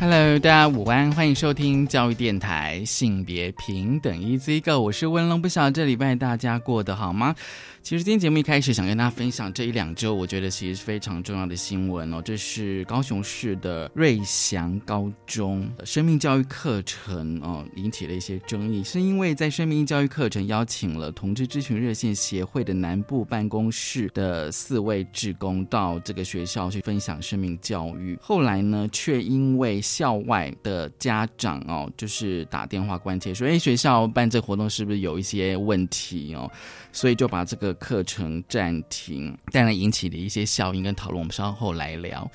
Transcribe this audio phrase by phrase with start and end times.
[0.00, 7.34] Hello，大家午安，欢迎收听教育电台性别平等 Easy Go，我是温龙，不晓得这礼拜大家过得好吗？
[7.80, 12.20] 其实今天节目一开始想跟大家分享这一两周，我觉得其实是非常重要的新闻哦。
[12.22, 36.50] 这是高雄市的瑞祥高中生命教育课程哦，引起了一些争议，是因为在生命教育课程邀请了同志咨询热线协会的南部办公室的四位志工到这个学校去分享生命教育，后来呢，却因为校外的家长哦，就是打电话关切说，哎，学校办这活动是不是有一些问题哦？
[36.98, 42.28] 所以就把这个课程暂停，当然引起的一些效应跟讨论，我们稍后来聊。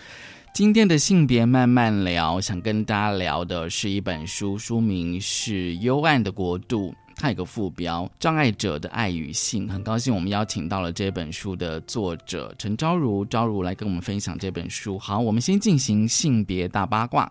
[0.53, 9.67] 今天的性别慢慢聊，想跟大家聊的是一本书，书名是《幽暗的国度》，它有个副标《障碍者的爱与性》。
[9.69, 14.97] 很高兴我们邀请到了这本书的作者陈昭如，昭如来跟我们分享这本书。
[14.97, 17.29] 好，我们先进行性别大八卦。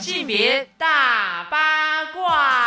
[0.00, 1.58] 性别大八
[2.14, 2.63] 卦。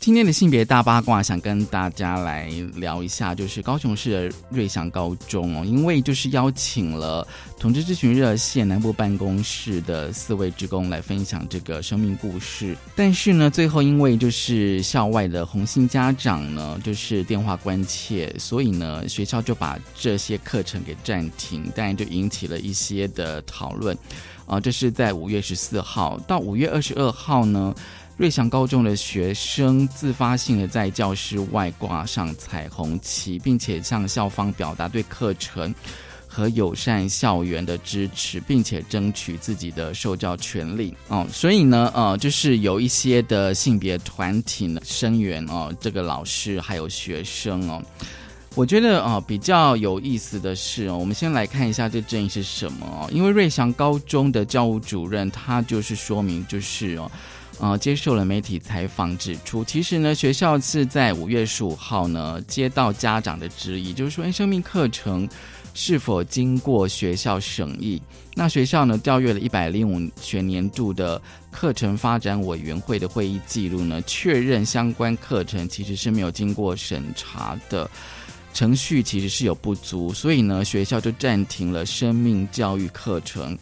[0.00, 23.94] 今天的性别大八卦，想跟大家来聊一下，就是高雄市的瑞祥高中哦，因为就是邀请了同志咨询热线南部办公室的四位职工来分享这个生命故事，但是呢，最后因为就是校外的红星家长呢，就是电话关切，所以呢，学校就把这些课程给暂停，但就引起了一些的讨论
[24.46, 24.58] 啊。
[24.58, 27.74] 这是在五月十四号到五月二十二号呢。
[28.20, 35.74] 瑞祥高中的学生自发性的在教室外挂上彩虹旗，并且向校方表达对课程
[36.26, 40.94] 和友善校园的支持，并且争取自己的受教权利。
[41.08, 47.82] 哦，所以呢，呃，就是有一些的性别团体呢声援哦，这个老师还有学生哦。
[48.54, 53.08] 我觉得哦，比较有意思的是哦，我们先来看一下这争议是什么哦。
[53.10, 57.10] 因为瑞祥高中的教务主任他就是说明，就是哦。
[57.60, 65.28] 呃，接受了媒体采访，指出其实呢，学校是在五月十五号呢接到家长的质疑，就是说，哎，生命课程
[65.74, 68.00] 是否经过学校审议？
[68.34, 77.88] 那学校呢调阅了一百零五学年度的课程发展委员会的会议记录呢，确认相关课程其实是没有经过审查的
[78.54, 83.58] 程序，其实是有不足，所以呢，学校就暂停了生命教育课程。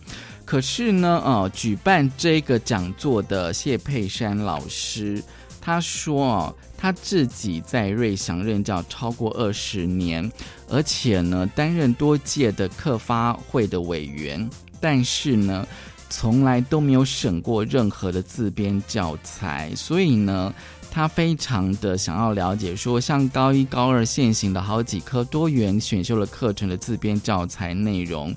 [0.48, 5.22] 可是呢，呃，举办这个讲座的谢佩珊老师，
[5.60, 10.32] 他说哦，他自己在瑞祥任教超过二十年，
[10.66, 14.48] 而且呢，担任多届的课发会的委员，
[14.80, 15.68] 但是呢，
[16.08, 20.54] 从来都没有审过任何的自编教材，所以呢，
[20.90, 28.34] 他非常的想要了解，说像高一、高二现行的好几科多元选修的课程的自编教材内容。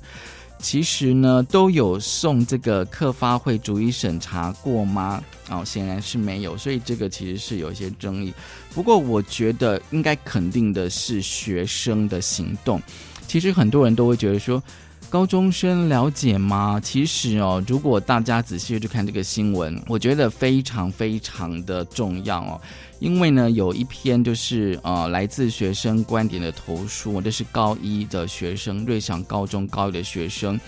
[0.62, 5.22] 其实呢，都有送这个课发会逐一审查过吗？
[5.50, 8.32] 哦，显然是没有，所以这个其实是有一些争议。
[8.72, 12.80] 不过，我觉得应该肯定的是学生的行动。
[13.26, 14.62] 其实很多人都会觉得说。
[15.10, 16.80] 高中生了解吗？
[16.82, 22.58] 其实哦，如果大家仔细去看这个新闻，我觉得非常非常的重要哦。
[23.02, 30.58] 因为呢，有一篇就是呃来自学生观点的投书，这是高一的学生，瑞祥高中高一的学生，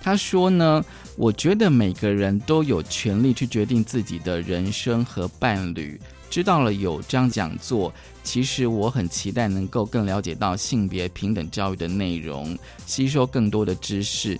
[0.00, 0.84] 他说呢，
[1.16, 6.00] 我觉得每个人都有权利去决定自己的人生和伴侣。
[6.30, 7.92] 知道了有这样讲座，
[8.22, 12.56] 其实我很期待能够更了解到性别平等教育的内容，
[12.86, 14.38] 吸收更多的知识。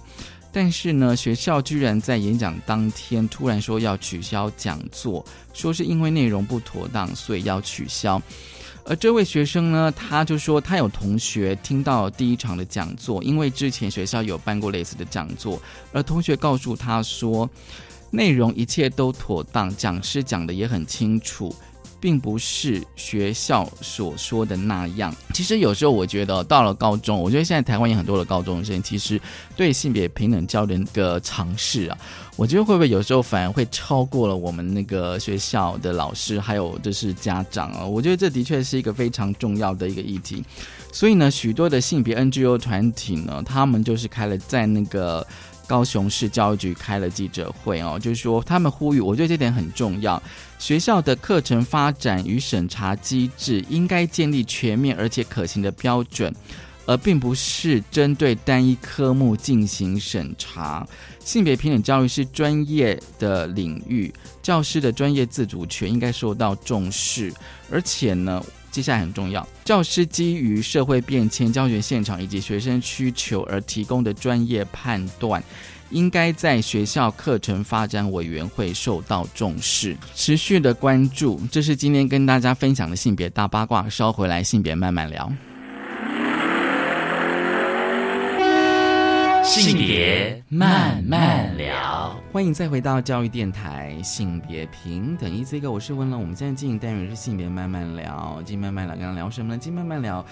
[0.53, 8.21] 但是呢，学校居然在演讲当天突然说要取消讲座，说是因为内容不妥当，所以要取消。
[8.85, 15.61] 而这位学生呢，他就说他有同学听到第一场的讲座，因为之前学校有办过类似的讲座，
[15.93, 17.49] 而同学告诉他说，
[18.11, 21.55] 内容一切都妥当，讲师讲的也很清楚。
[22.01, 25.15] 并不是学校所说的那样。
[25.35, 29.21] 其实有时候我觉得，到了高中，我觉得现在台湾有很多的高中生，其实
[29.55, 31.99] 对性别平等教育的个尝试啊，
[32.37, 37.85] 我觉得会不会有时候反而会超过了我们那个学校的老师，还有就是家长啊？
[37.85, 40.43] 我觉得这的确是一个非常重要的一个议题。
[40.93, 45.27] 所以呢，许多的性别 NGO 团体呢，他们就是开了在那个。
[45.71, 50.21] 高雄市教育局开了记者会哦，就是说他们呼吁，我觉得这点很重要，
[50.59, 56.35] 学校的课程发展与审查机制应该建立全面而且可行的标准。
[56.87, 60.85] 而并不是针对单一科目进行审查。
[61.21, 64.13] 性别平等教育是专业的领域，
[64.43, 67.33] 教师的专业自主权应该受到重视。
[67.71, 75.43] 而且呢，接下来很重要，教师基于社会变迁、教学现场以及学生需求而提供的专业判断，
[75.91, 81.41] 应该在学校课程发展委员会受到重视，持续的关注。
[81.51, 85.31] 这是今天跟大家分享的性别大八卦，稍回来性别慢慢聊。
[89.51, 96.21] 性别慢慢聊，欢迎再回到教育电台性别平等一这个，我是温龙。
[96.21, 99.59] 我们现在进行单元是性别慢慢聊，进慢慢聊，刚刚聊什么呢？
[99.59, 100.25] 进慢慢聊。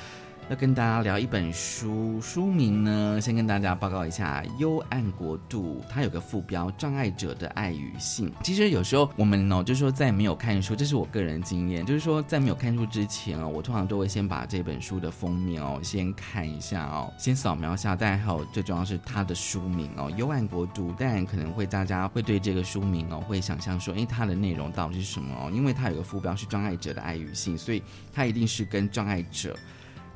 [0.49, 8.31] 要跟大家聊一本书，书名呢，先跟大家报告一下，《幽暗国度》，它有个副标《障碍者的爱与性》。
[8.43, 20.91] 其实有时候我们呢，就是说在没有看书，这是我个人经验，就是说在没有看书之前哦，我通常都会先把这本书的封面哦先看一下哦，先扫描一下，当然还有最重要是它的书名哦，《幽暗国度》。
[20.95, 25.51] 当然可能会大家会对这个书名哦，会想象说，哎，它的内容到底是什么哦？
[25.53, 27.83] 因为它有个副标是障碍者的爱与性，所以
[28.15, 29.55] 它一定是跟障碍者。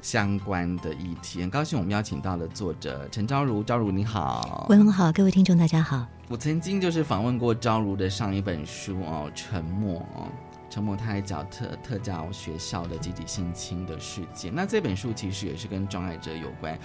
[0.02, 6.04] 相关的议题，很高兴我们邀请到了作者陈昭如，昭如你好，文龙好，各位听众大家好。
[6.28, 10.26] 我曾经就是访问过昭如的上一本书哦，《沉默》哦，
[10.74, 14.52] 《沉默》他还讲特特教学校的集体性侵的事件。
[14.52, 16.76] 那这本书其实也是跟障碍者有关。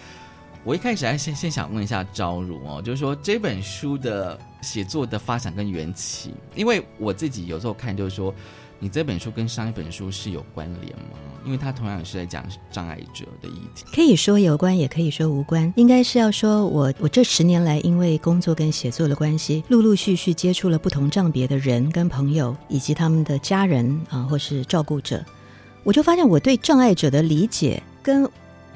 [0.64, 8.32] 我一开始还先先想问一下昭如哦，就是说这本书的写作的发展跟缘起，因为我自己有时候看就是说。
[8.80, 11.18] 你这本书跟上一本书是有关联吗？
[11.44, 13.86] 因为它同样也是在讲障碍者的议题。
[13.94, 15.72] 可以说有关，也可以说无关。
[15.76, 25.26] 应该是要说，我我这十年来，因为工作跟写作的关系，陆陆续续接触了不同障别的人跟朋友，以及他们的家人啊，或是照顾者，
[25.84, 28.30] 我就发现我对障碍者的理解，跟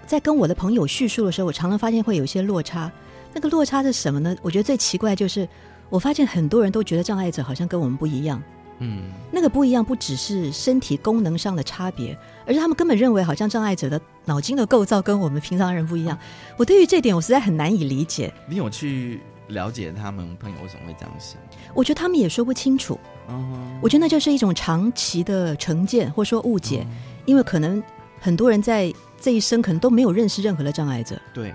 [0.07, 2.91] 在跟我的朋友叙述的时候，我常常发现会有一些落差。
[3.33, 4.35] 那个落差是什么呢？
[4.41, 5.47] 我觉得最奇怪就是，
[5.89, 8.41] 我发现很多人都觉得障碍者好像跟我们不一样。
[8.81, 16.17] 嗯，那个不一样，不只是身体功能上的差别，而是他们根本认为好像障碍者的脑筋的构造跟我们平常人不一样。
[16.57, 18.33] 我对于这点，我实在很难以理解。
[18.47, 21.39] 你有去了解他们朋友为什么会这样想？
[21.73, 22.99] 我觉得他们也说不清楚。
[23.29, 26.85] 嗯，我觉得那就是一种长期的成见，或者说误解，
[27.25, 27.81] 因为可能
[28.19, 31.21] 很多人在这一生可能都没有认识任何的障碍者。
[31.33, 31.53] 对。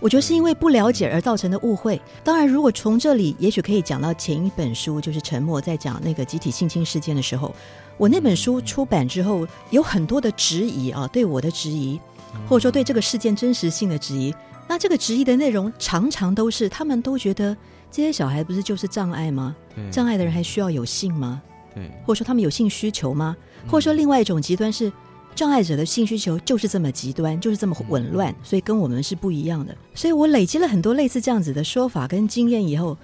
[0.00, 2.00] 我觉得是因为不了解而造成的误会。
[2.24, 7.54] 当然，如果从这里，也许可以讲到前一本书，就是沉默在讲那个集体性侵事件的时候，
[7.98, 12.00] 我那本书出版之后，有很多的质疑啊，对我的质疑，
[12.48, 14.34] 或者说对这个事件真实性的质疑。
[14.66, 17.54] 那这个质疑的内容常常都是，他们都觉得
[17.90, 19.54] 这些小孩不是就是障碍吗？
[19.92, 21.42] 障碍的人还需要有性吗？
[21.74, 23.36] 对，或者说他们有性需求吗？
[23.68, 24.90] 或者说另外一种极端是。
[25.34, 29.76] 障碍者的性需求就是这么极端，就是这么紊乱，所以跟我们是不一样的。
[29.94, 32.96] 所以我累积了很多类似这样子的说法跟经验以后，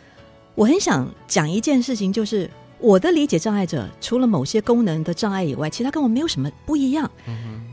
[0.55, 7.11] 我很想讲一件事情，就是我的理解障碍者除了某些功能的障碍以外，其他跟我没有什么不一样。
[7.26, 7.64] 嗯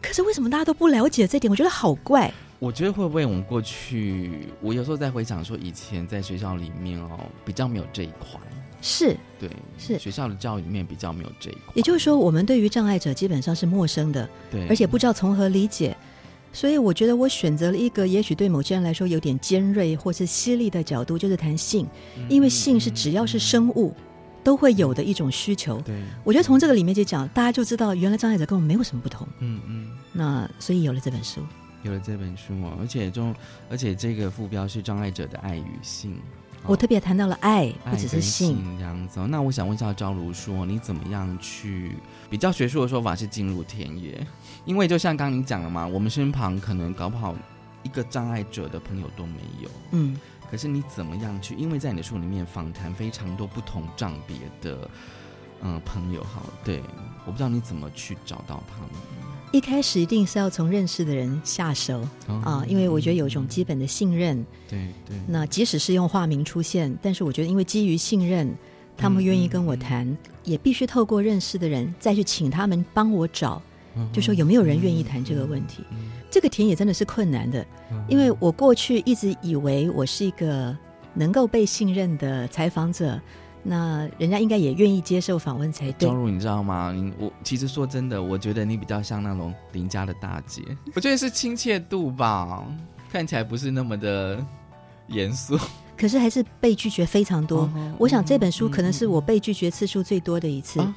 [0.00, 1.50] 可是为什么大家都不了解这点？
[1.50, 2.32] 我觉得好怪。
[2.60, 8.40] 我觉得会不会我们过去，我有时候在回想说，以前在学校里面哦，比较没有这一块。
[8.80, 11.72] 是对，是学校的教育里面比较没有这一块。
[11.74, 15.96] 也就是说，我们对于障碍者基本上是陌生的，对，而且不知道从何理解。
[16.50, 21.86] 所以，我觉得我选择了一个也许对某些人来说有点尖锐或是犀利的角度，就是谈性，
[22.28, 23.94] 因为性是只要是生物
[24.42, 25.78] 都会有的一种需求。
[25.82, 29.28] 对，我觉得从这个里面就讲，大家就知道原来障碍者跟我们没有什么不同。
[29.40, 29.90] 嗯嗯。
[30.10, 31.42] 那所以有了这本书，
[31.82, 33.34] 有了这本书哦，而且中，
[33.70, 36.16] 而且这个副标是障碍者的爱与性。
[36.68, 39.18] 我特别谈到了爱，不只是性这样子。
[39.28, 41.96] 那我想问一下赵如，说你怎么样去
[42.28, 44.26] 比较学术的说法是进入田野？
[44.66, 47.34] 因为就像刚刚你讲了嘛，我们身旁可能搞不好
[47.82, 49.70] 一个障碍者的朋友都没有。
[49.92, 50.14] 嗯，
[50.50, 51.54] 可是你怎么样去？
[51.54, 54.90] 因为在你的书里面访谈非常多不同障别的
[55.62, 56.82] 嗯朋友，哈，对，
[57.24, 58.90] 我不知道你怎么去找到他们。
[59.50, 62.06] 一开始一定是要从认识的人下手
[62.44, 64.44] 啊，因为我觉得有一种基本的信任。
[64.68, 65.16] 对对。
[65.26, 68.52] 那即使是用化名出现，但是我觉得因为基于信任，
[68.96, 73.62] 他们愿意跟我谈，也必须透过认识的人再去请他们帮我找，
[74.12, 75.82] 就说有没有人愿意谈这个问题。
[76.30, 77.64] 这个田野真的是困难的，
[78.06, 80.76] 因为我过去一直以为我是一个
[81.14, 83.18] 能够被信任的采访者。
[83.68, 86.08] 那人家应该也愿意接受访问才对。
[86.08, 86.90] 庄如，你知道吗？
[86.90, 90.62] 你我其实说真的，我觉得你比较像那种邻家的大姐。
[90.94, 92.64] 我觉得是亲切度吧，
[93.12, 94.42] 看起来不是那么的
[95.08, 95.58] 严肃。
[95.96, 97.62] 可是还是被拒绝非常多。
[97.62, 100.80] 哦我想这本书嗯可能是我被拒绝次数最多的一次。
[100.80, 100.96] 啊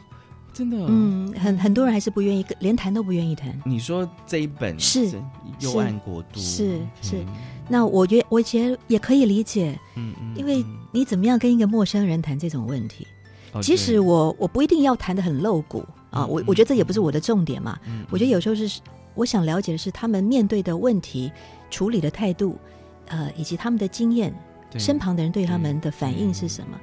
[0.53, 3.57] 真的，嗯，很很多人还是不愿意，连谈都不愿意谈。
[3.65, 5.09] 你说这一本是
[5.59, 6.39] 幽暗国度。
[6.39, 7.23] 是是。
[7.69, 10.77] 那我觉我觉得也可以理解，嗯嗯因为嗯。
[10.93, 13.07] 你怎么样跟一个陌生人谈这种问题？
[13.53, 17.79] 哦即使我我不一定要谈的很露骨啊，我我觉得这也不是我的重点嘛。
[17.87, 18.81] 嗯我觉得有时候是
[19.15, 21.31] 我想了解的是他们面对的问题
[21.69, 22.57] 处理的态度，
[23.07, 24.33] 呃，以及他们的经验，
[24.77, 26.77] 身旁的人对他们的反应是什么。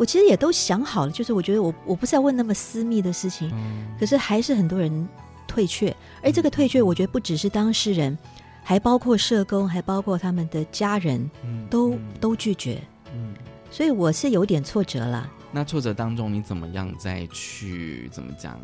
[0.00, 3.86] 对我其实也都想好了，就是我觉得我我不是要问那么私密的事情，嗯。
[4.00, 5.06] 可是还是很多人
[5.46, 8.16] 退却，而这个退却，我觉得不只是当事人，
[8.62, 12.00] 还包括社工，还包括他们的家人，嗯都嗯。
[12.18, 12.80] 都拒绝，
[13.14, 13.34] 嗯。
[13.70, 15.30] 所以我是有点挫折了。
[15.52, 18.58] 那挫折当中，你怎么样再去怎么讲，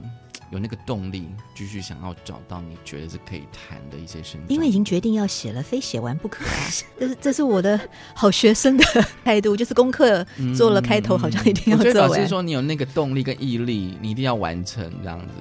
[0.50, 4.40] 有那个动力继续想要找到你觉得是可以谈的一些事情？
[4.48, 6.70] 因为已经决定要写了，非写完不可啊！
[6.98, 7.78] 这是这是我的
[8.14, 8.84] 好学生的
[9.24, 10.24] 态度，就是功课
[10.56, 12.10] 做了开头，好像一定要嗯我觉得做完。
[12.12, 15.34] 表示说你有那个动力跟毅力，你一定要完成这样子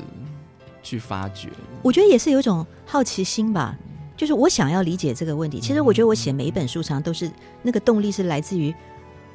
[0.81, 1.49] 去发掘。
[1.83, 3.77] 我觉得也是有一种好奇心吧，
[4.17, 5.59] 就是我想要理解这个问题。
[5.59, 7.31] 其实我觉得我写每一本书上都是
[7.61, 8.73] 那个动力是来自于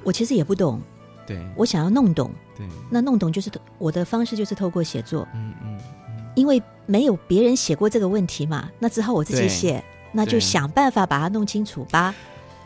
[0.02, 0.80] 我其实也不懂，
[1.26, 2.30] 对，我想要弄懂。
[2.68, 5.78] 对，那弄懂就是我的方式就是透过写作，嗯嗯
[6.34, 12.14] 因为没有别人写过这个问题嘛，那只好我自己写，那就想办法把它弄清楚吧。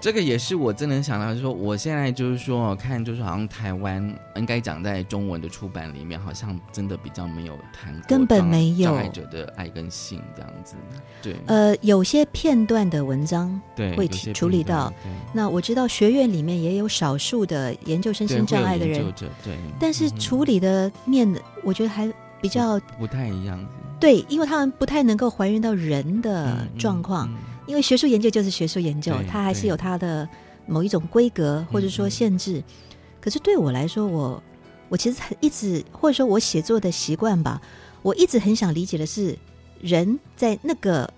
[0.05, 10.75] 这个也是我真能想到，就是说我现在就是说看，就是好像台湾应该讲在中文的出版里面，好像真的比较没有谈根本障没有障碍者的爱跟性这样子。
[11.23, 14.93] 对，呃，有些片段的文章，对，会处理到。
[15.33, 19.11] 那我知道学院里面也有少数的研究身对，心障碍的人，
[19.43, 23.59] 对，但是嗯处理的面的，我觉得还比较不太一样。
[23.99, 30.29] 对，因为他们不太能够还原到人的嗯状况，嗯因为学术研究就是学术研究，它还是有它的
[30.67, 32.63] 某一种规格或者说嗯限制。
[33.21, 34.43] 可是对我来说，我
[34.89, 37.61] 我其实很一直或者说我写作的习惯吧，
[38.03, 39.37] 我一直很想理解的是
[39.81, 41.11] 人在那个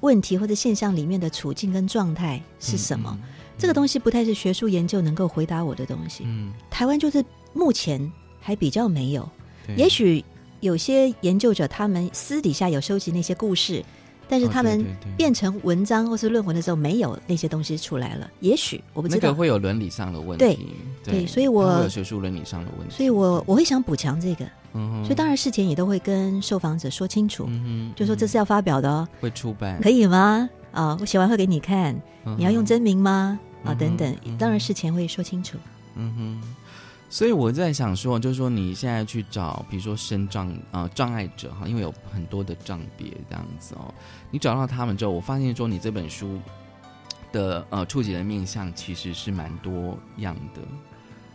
[0.00, 3.18] 问题或者现象里面的处境跟状态是什么。？
[3.58, 6.24] 这个东西不太是学术研究能够回答我的东西。
[6.26, 7.24] 嗯，台湾就是
[7.54, 9.26] 目前还比较没有，
[9.78, 10.22] 也许
[10.60, 13.82] 有些研究者他们私底下有收集那些故事，
[14.28, 15.12] 但是哦他们对对对。
[15.16, 18.30] 变成文章或是论文的时候没有那些东西出来了。
[18.40, 20.68] 也许我不知道，那个会有伦理上的问对题，
[21.04, 25.04] 对所以我有学术伦理上的问题，所以我我会想补强这个，嗯哼。
[25.04, 27.48] 所以当然事前也都会跟受访者说清楚，
[27.94, 30.48] 就说这是要发表的哦，会出版，可以吗？
[30.72, 33.38] 啊，我写完会给你看，嗯你要用真名吗？
[33.64, 35.56] 啊，等等嗯，当然事前会说清楚。
[35.96, 36.48] 嗯哼，
[37.08, 43.92] 所以我在想说，就是说你现在去找，比如说身障呃障碍者哈，因为有很多的障别这样子哦，
[44.30, 46.38] 你找到他们之后，我发现说你这本书
[47.32, 50.60] 的呃触及的面向其实是蛮多样的。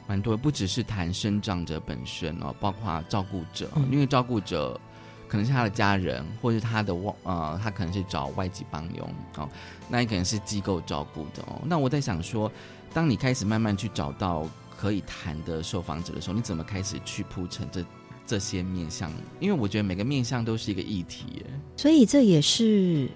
[0.08, 4.78] 蛮多，不只是谈生长者本身哦，包括照顾者，嗯因为照顾者
[5.25, 9.48] 可能是他的家人，或者是他的外呃，他可能是找外籍帮佣哦，
[9.88, 11.62] 那也可能是机构照顾的哦。
[11.63, 12.51] 那我在想说，
[12.94, 14.46] 当你开始慢慢去找到
[14.82, 17.86] 可以谈的受访者的时候，你怎么开始去铺陈这
[18.26, 19.12] 这些面向？
[19.40, 21.46] 因为我觉得每个面向都是一个议题耶。
[21.78, 23.08] 所以这也是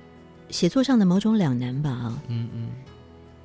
[0.52, 2.22] 写作上的某种两难吧啊。
[2.28, 2.70] 嗯嗯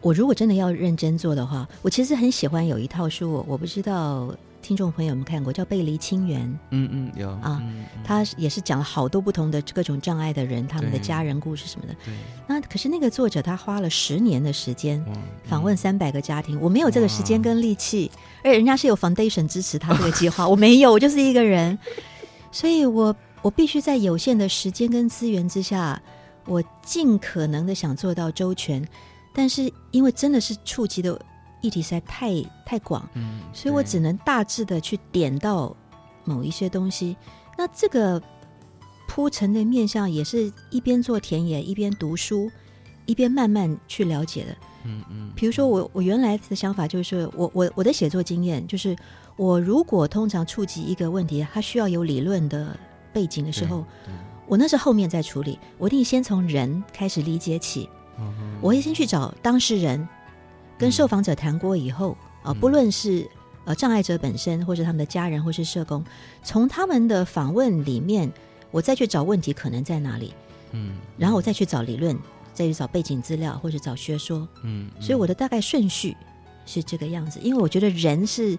[0.02, 8.02] 我如果真的要认真做的话，我其实很喜欢有一套书，我我不知道听众朋友们看过，叫《背离清源》，嗯嗯，有啊嗯嗯。
[8.04, 11.94] 它也是讲了好多不同的各种障碍的人，他们的家人故事什么的。
[12.04, 12.14] 对。
[12.46, 15.02] 那可是那个作者他花了十年的时间
[15.44, 18.10] 访问三百个家庭，我没有这个时间跟力气，
[18.44, 21.78] 而且人家是有 foundation 支持他这个计划， 我没有，我就是一个人，
[22.52, 26.00] 所以我我必须在有限的时间跟资源之下，
[26.44, 28.86] 我尽可能的想做到周全，
[29.32, 31.18] 但是因为真的是触及的
[31.60, 35.74] 议题实在太太广，嗯，所以我只能大致的去点到
[36.24, 37.16] 某一些东西。
[37.58, 38.22] 那这个
[39.06, 42.50] 铺陈的面向也是一边做田野，一边读书，
[43.06, 44.56] 一边慢慢去了解的。
[44.84, 48.96] 嗯嗯，比如说我我原来的想法就是，我我我的写作经验就是，
[49.36, 52.74] 我如果通常触及一个问题，它需要有理论的
[53.12, 53.84] 背景的时候，
[54.46, 57.88] 我那是后面再处理，我一定先从人开始理解起。
[58.60, 60.06] 我会先去找当事人，
[60.80, 62.58] 跟受访者谈过以后啊、嗯。
[62.58, 63.28] 不论是
[63.66, 66.02] 呃障碍者本身，或是他们的家人，或是社工，
[66.42, 68.32] 从他们的访问里面，
[68.70, 70.32] 我再去找问题可能在哪里，
[70.72, 72.18] 嗯，然后我再去找理论，
[72.54, 74.48] 再去找背景资料，或者找学说。
[74.62, 76.16] 嗯，所以我的大概顺序
[76.64, 78.58] 是这个样子，因为我觉得人是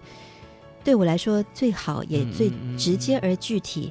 [0.84, 3.90] 对我来说最好也最直接而具体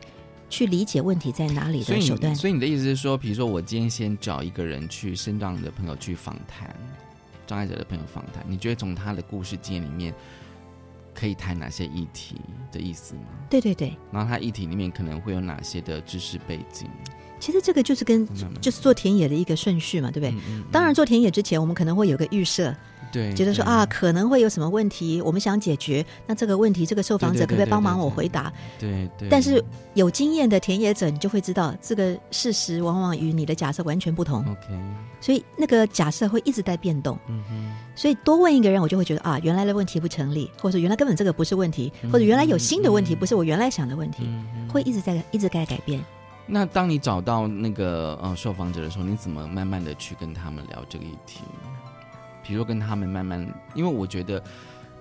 [0.49, 2.35] 去理解问题在哪里的手段。
[2.35, 6.75] 所以你的意思是说，比如说我今天先找一个人去身障的朋友去访谈，
[7.51, 10.13] 障碍者的朋友访谈，你觉得从他的故事经验里面
[11.13, 12.39] 可以谈哪些议题
[12.71, 13.23] 的意思吗？
[13.49, 16.87] 对对对，然后他议题里面可能会有哪些的知识背景？
[17.41, 18.25] 其实这个就是跟
[18.61, 20.31] 就是做田野的一个顺序嘛，对不对？
[20.31, 22.73] 嗯嗯当然，做田野之前，我们可能会有个预设，
[23.11, 26.05] 对，觉得说啊，，可能会有什么问题，我们想解决。
[26.25, 28.51] 那这个问题，这个受访者可不可以帮忙我回答？
[28.79, 29.27] 对对。
[29.29, 29.63] 但是
[29.93, 34.79] 有经验的田野者，你就会知道，这个事实往往与你的假设完全不同，OK，
[35.19, 37.17] 所以那个假设会一直在变动。
[37.27, 46.01] 嗯哼，所以多问一个人，我就会觉得啊，原来的问题不成立，或者原来根本这个不是问题，嗯或者原来有新的问题，不是我原来想的问题，嗯会一直在一直在改变。
[46.47, 51.41] 那当你找到那个呃受访者的时候，你怎么慢慢的去跟他们聊这个议题？
[52.43, 53.45] 比如说跟他们慢慢，
[53.75, 54.43] 因为我觉得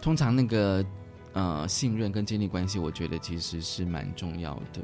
[0.00, 0.84] 通常那个
[1.32, 4.80] 呃信任跟建立关系，我觉得其实是蛮重要的。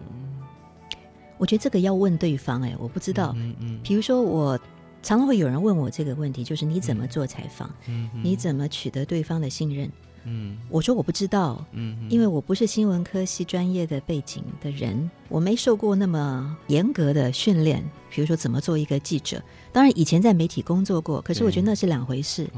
[1.39, 3.35] 我觉得这个要问对方，哎，我不知道。
[3.37, 4.59] 嗯嗯比如说，我
[5.03, 7.71] 常常会有人问我这个问题，就是你怎么做采访？
[7.87, 9.91] 嗯你怎么取得对方的信任？
[10.27, 17.83] 嗯我说我不知道，嗯因为我不是新闻科系专业的背景的人，我没受过那么严格的训练。
[18.11, 19.43] 比如说怎么做一个记者，
[19.73, 22.49] 当然以前在媒体工作过，可是我觉得那是两回事。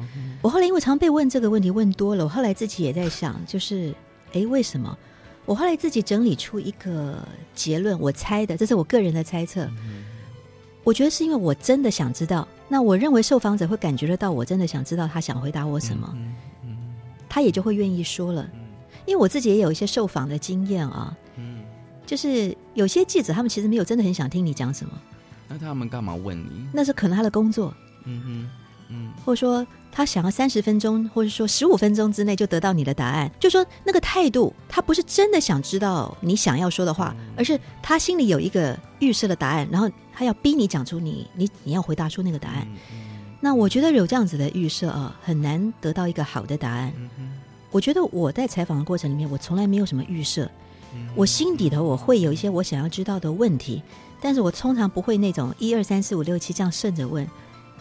[0.41, 3.93] 我后来因为常被问这个问题问多了，我后来自己也在想，就是
[4.33, 4.97] 哎，为什么？
[5.45, 9.69] 我后来自己整理出一个结论，我猜的，这是我个人的猜测。
[10.85, 16.35] 我觉得是因为我真的想知道，那我认为受访者会感觉得到，我真的想知道他想回答我什么，嗯
[17.29, 18.49] 他也就会愿意说了。
[19.07, 21.61] 因为我自己也有一些受访的经验啊，嗯，
[22.05, 24.93] 就是有些记者他们其实没有真的很想听你讲什么，
[25.49, 26.67] 那他们干嘛问你？
[26.75, 27.73] 那是可能他的工作，
[28.05, 28.51] 嗯哼
[28.91, 29.13] 嗯。
[29.25, 42.69] 或者说他想要三十分钟，或者说十五分钟之内就得到你的答案，就说那个态度，他不是真的想知道你想要说的话，而是他心里有一个预设的答案，然后他要逼你讲出你你你要回答出那个答案。
[43.41, 46.93] 那我觉得有这样子的预设啊，很难得到一个好的答案。
[47.71, 50.51] 我觉得我在采访的过程里面，我从来没有什么预设，
[51.15, 53.83] 我心底头我会有一些我想要知道的问题，
[54.21, 57.29] 但是我通常不会那种一二三四五六七这样顺着问。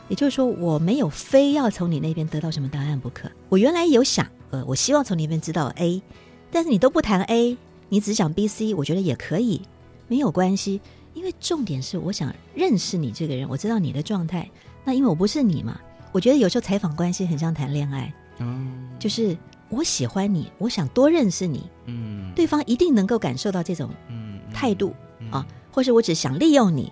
[0.09, 3.29] 也就是说，我没有非要从你那边得到什么答案不可。
[3.49, 6.01] 我原来有想，呃，我希望从你那边知道 A，
[6.49, 7.57] 但是你都不谈 A，
[7.89, 9.61] 你只讲 B、C，我觉得也可以，
[10.07, 10.79] 没有关系。
[11.13, 14.49] 因为重点是我想认识你这个人，我知道你的状态。
[14.87, 15.77] 那因为我不是你嘛，
[16.13, 24.95] 我觉得有时候采访关系很像谈恋爱，嗯就是我喜欢你，我想多认识你，嗯对方一定能够感受到这种嗯态度
[25.29, 26.89] 啊，或是我只想利用你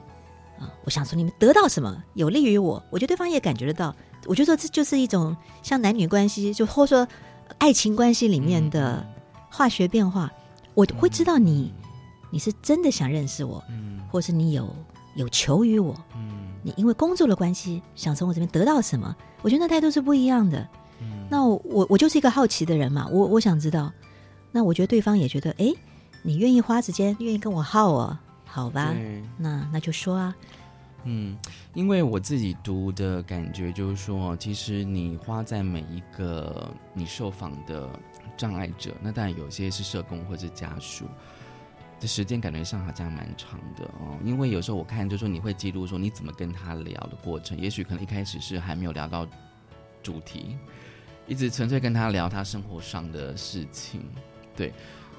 [0.59, 3.95] 啊，我想从你们得到什么有利于我，我觉得对方也感觉得到。
[4.25, 7.07] 我觉得这就是一种像男女关系，就或者说
[7.59, 9.05] 爱情关系里面的
[9.49, 10.29] 化学变化，
[10.73, 11.73] 我会知道你
[12.29, 14.01] 你是真的想认识我，嗯。
[14.11, 14.73] 或是你有
[15.15, 16.34] 有求于我，嗯
[16.65, 20.67] 你因为工作的关系想从我这边得到什么，我觉得那态度是不一样的。
[20.99, 23.91] 嗯那我我我就是一个好奇的人嘛，我我想知道，
[24.51, 25.71] 那我觉得对方也觉得，哎，
[26.23, 28.95] 你愿意花时间，愿意跟我耗哦，好吧，
[29.37, 30.35] 那那就说啊，
[31.03, 31.37] 嗯，
[31.75, 37.87] 因为我自己读的感觉就是说，其实你花在每一个你受访的
[38.35, 41.05] 障碍者，那当然有些是社工或者家属
[41.99, 44.17] 这时间，感觉上好像蛮长的哦。
[44.23, 49.27] 因为有时候我看，就说你会记录说你怎么跟他聊的过程，也许可能一开始是还没有聊到
[50.03, 50.57] 主题，
[51.27, 54.01] 一直纯粹跟他聊他生活上的事情，
[54.55, 54.73] 对。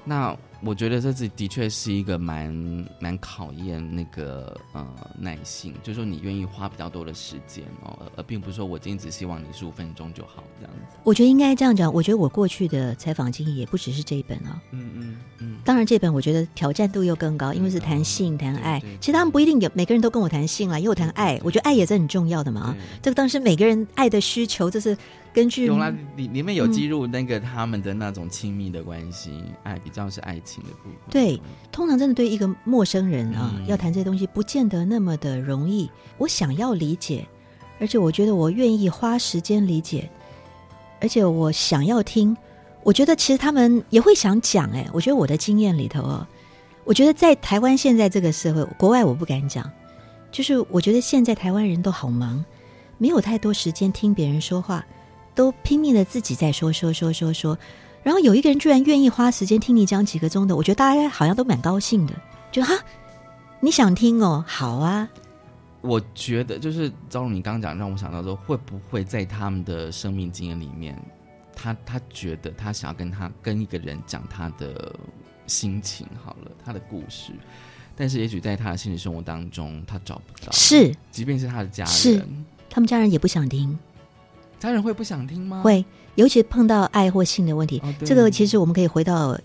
[0.05, 10.97] 那我觉得这次的确是一个蛮蛮考验那个呃耐性，就是说你愿意花比较多的时间哦，而而并不是说我今天只希望你十五分钟就好这样子。
[11.03, 11.93] 我觉得应该这样讲。
[11.93, 18.97] 我觉得我过去的采访经验也不只是这一本啊，嗯嗯嗯，当然这本我觉得挑战度又更高，因为是谈性谈爱对对。
[18.99, 21.39] 其实他们不一定有每个人都跟我谈性啦，也有谈爱。
[21.43, 22.77] 我觉得爱也是很重要的嘛啊。
[23.01, 24.97] 这个当时每个人爱的需求，这是
[25.37, 30.93] 根据有啦，里里面有记录那个他们的那种亲密的关系，爱比较是爱情的部分。
[31.11, 31.39] 对，
[31.71, 35.87] 通常真的对一个陌生人啊，嗯要谈这些东西，不见得那么的容易。
[36.17, 37.23] 我想要理解，
[37.79, 40.09] 而且我觉得我愿意花时间理解，
[40.99, 42.35] 而且我想要听。
[42.81, 46.25] 我觉得其实他们也会想讲，哎，我觉得我的经验里头哦，
[46.83, 49.69] 我觉得在台湾现在这个社会，国外我不敢讲，
[50.31, 52.43] 就是我觉得现在台湾人都好忙，
[52.97, 54.83] 没有太多时间听别人说话，
[55.37, 57.57] 都拼命的自己在说说说说说。
[58.03, 62.13] 然后有一个人居然愿意花时间听你讲几个钟的，我觉得大家好像都蛮高兴的，
[62.51, 62.73] 就哈，
[63.59, 65.07] 你想听哦，好啊，
[65.81, 70.97] 我觉得就是赵荣，你刚刚讲让我想到说，会不会在他们的生命经验里面，
[71.53, 74.95] 他他觉得他想要跟他跟一个人讲他的
[75.45, 77.33] 心情好了，他的故事，
[77.93, 80.95] 但是也许在他的现实生活当中，他找不到，是。
[81.11, 83.77] 即便是他的家是人，他们家人也不想听，
[84.59, 85.61] 家人会不想听吗？
[85.61, 89.37] 会，尤其碰到爱或性的问题，哦这个其实我们可以回到，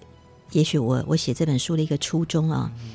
[0.52, 2.90] 也许我我写这本书的一个初衷啊，嗯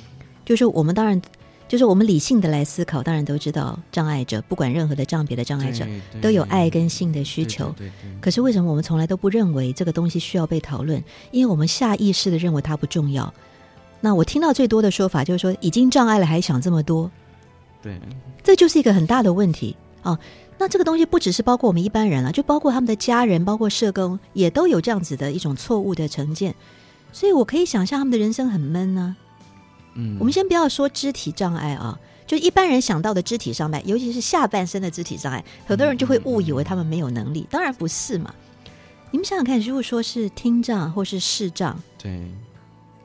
[0.45, 1.21] 就是我们当然
[1.67, 5.85] 就是我们理性的来思考，当然都知道障碍者不管任何的障别的障碍者
[6.21, 7.75] 都有爱跟性的需求。
[8.21, 11.03] 可是为什么我们从来都不认为这个东西需要被讨论？
[11.31, 13.31] 因为我们下意识的认为它不重要。
[13.99, 17.11] 那我听到最多的说法就是说，已经障碍了还想这么多，
[17.81, 17.99] 对
[18.41, 20.17] 这就是一个很大的问题啊。
[20.57, 26.55] 那这个东西不只是包括我们一般人了、就包括他们的家人，包括社工，也都有这样子的一种错误的成见。
[27.11, 29.15] 所以我可以想象他们的人生很闷呢、
[29.95, 38.33] 嗯我们先不要说肢体障碍啊，就一般人想到的肢体障碍，尤其是下半身的肢体障碍，很多人就会误以为他们没有能力，当然不是嘛。
[39.09, 42.29] 你们想想看，如果说是听障或是视障，对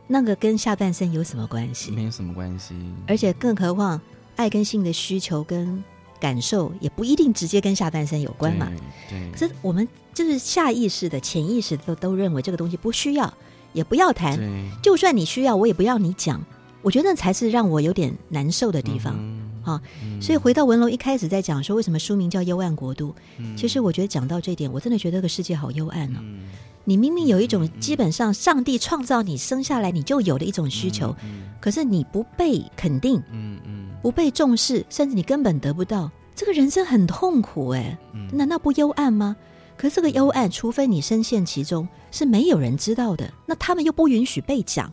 [0.07, 1.91] 那个跟下半身有什么关系？
[1.93, 2.75] 没有什么关系，
[3.07, 3.99] 而且更何况，
[4.37, 5.83] 爱跟性的需求跟
[6.23, 8.71] 感受也不一定直接跟下半身有关嘛。
[9.11, 13.35] 对对，可是我们就是下意识的、潜意识的都都认为这个东西不需要，
[13.73, 14.39] 也不要谈。
[14.81, 16.41] 就算你需要，我也不要你讲。
[16.81, 19.17] 我觉得那才是让我有点难受的地方。
[19.19, 23.11] 嗯啊嗯所以回到文龙一开始在讲说，为什么书名叫《幽暗国度》？
[23.39, 26.19] 嗯其实我觉得讲到这点，我真的觉得这个世界好幽暗哦。
[26.21, 26.49] 嗯
[26.85, 33.89] 你明明有一种基本上上帝创造你生下来你就有的一种需求，嗯可是你不被肯定、嗯嗯。
[34.03, 38.29] 不被重视，甚至你根本得不到，这个人生很痛苦哎，嗯。
[38.37, 39.37] 难道不幽暗吗？
[39.77, 43.33] 可是这个幽暗，除非你深陷其中，是没有人知道的。
[43.47, 44.93] 那他们又不允许被讲，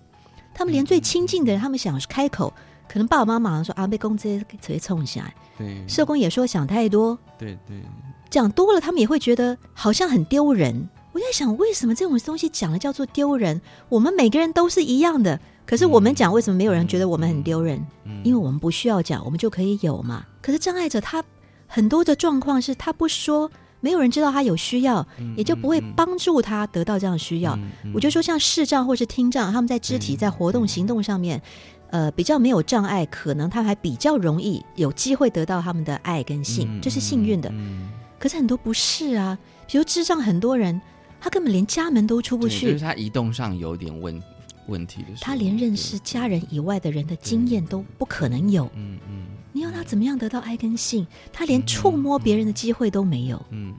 [0.54, 2.54] 他们连最亲近的人，他们想开口，
[2.88, 5.22] 可能爸爸妈妈说啊，被公这直接冲下。
[5.22, 5.88] 来，对。
[5.88, 7.82] 社工也说想太多，对对。
[8.30, 10.88] 讲多了，他们也会觉得好像很丢人。
[11.12, 13.60] 我在想，为什么这种东西讲了叫做丢人？
[13.90, 17.84] 我们每个人都是一样的，可是我们讲，为什么没有人觉得我们很丢人？
[18.06, 20.26] 嗯因为我们不需要讲，我们就可以有嘛。
[20.42, 21.24] 可是障碍者他
[21.68, 27.56] 很多的状况是他不说，没有人知道他有需要，也就不会帮助他得到这样的需要。
[27.56, 31.42] 嗯我就说，像视障或是听障，他们在肢体、在活动、行动上面，
[31.90, 37.50] 呃，比较没有障碍，可能他还比较容易有机会得到他们的爱跟性，这是幸运的。
[37.52, 40.82] 嗯可是很多不是啊，比如智障，很多人
[41.20, 44.22] 他根本连家门都出不去就是，他移动上有点问
[44.68, 48.66] 问题的他连认识家人以外的人的经验都不可能有。
[48.76, 51.06] 嗯嗯你要他怎么样得到爱跟性？
[51.34, 53.74] 他连触摸别人的机会都没有，嗯，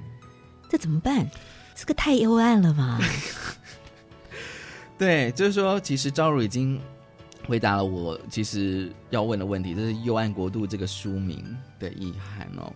[0.69, 1.31] 这怎么办？
[1.77, 2.99] 这个太幽暗了吧！
[4.99, 6.79] 对，就是说，其实赵如已经
[7.47, 12.71] 回答了我其实要问的问题，这是《幽暗国度》这个书名的意涵哦。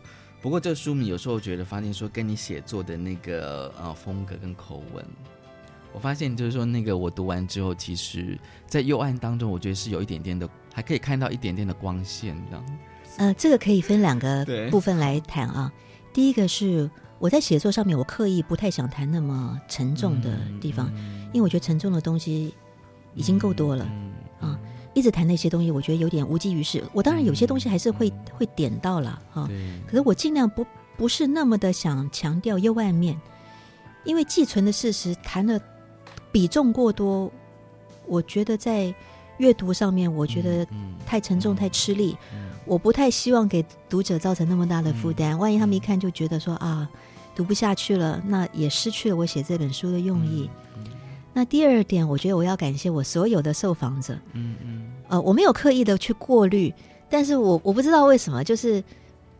[0.44, 5.02] 不过这个书名有时候觉得发现说，跟你写作的那个呃风格跟口吻，
[5.90, 12.78] 我发现就是说，那个我读完之后，其实，在幽暗当中，我觉得是有一点点的，还可以看到一点点的光线，这样。
[13.16, 15.72] 呃，这个可以分两个部分来谈啊。
[16.12, 20.92] 第一个是我在写作上面，我刻意不太想谈那么沉重的地方，
[21.32, 22.54] 因为我觉得沉重的东西
[23.14, 23.88] 已经够多了。
[23.90, 24.60] 嗯啊
[24.94, 26.82] 一直谈那些东西，我觉得有点无济于事。
[26.92, 30.64] 我当然有些东西还是会会点到了啊，对，可是我尽量不
[30.96, 33.20] 不是那么的想强调右外面，
[34.04, 35.60] 因为寄存的事实谈的
[36.32, 37.30] 比重过多，
[38.06, 38.94] 我觉得在
[39.38, 42.16] 阅读上面，我觉得嗯太沉重、太吃力。
[42.32, 46.88] 嗯我不太希望给读者造成那么大的负担，万一他们一看就觉得说啊，
[47.36, 50.48] 读不下去了，那也失去了我写这本书的用意。
[51.34, 56.72] 那第二点，我觉得我要感谢我所有的受访者，嗯嗯呃，我没有刻意的去过滤，
[57.10, 58.82] 但是我我不知道为什么，就是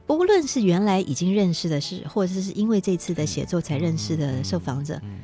[0.04, 5.20] 不论是原来已经认识的是，或者是因为这次的写作才认识的受访者，嗯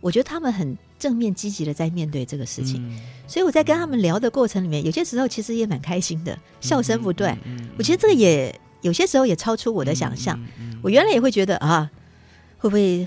[0.00, 7.36] 我觉得他们很正面积极的在面对这个事情，嗯所以我在跟他们聊的过程里面，有些时候其实也蛮开心的，笑声不断。
[7.76, 10.38] 我觉得这个也有些时候也超出我的想象。
[10.80, 11.90] 我原来也会觉得啊，
[12.58, 13.06] 会不会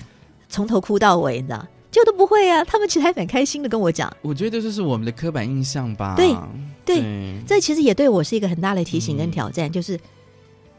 [0.50, 1.66] 从头哭到尾，你知道？
[1.92, 4.12] 结果都不会啊，他们其实还蛮开心的跟我讲。
[4.22, 6.16] 我觉得这是我们的刻板印象吧。
[6.16, 6.34] 对
[6.84, 10.00] 对对这其实也对我是一个很大的提醒跟嗯挑战，就是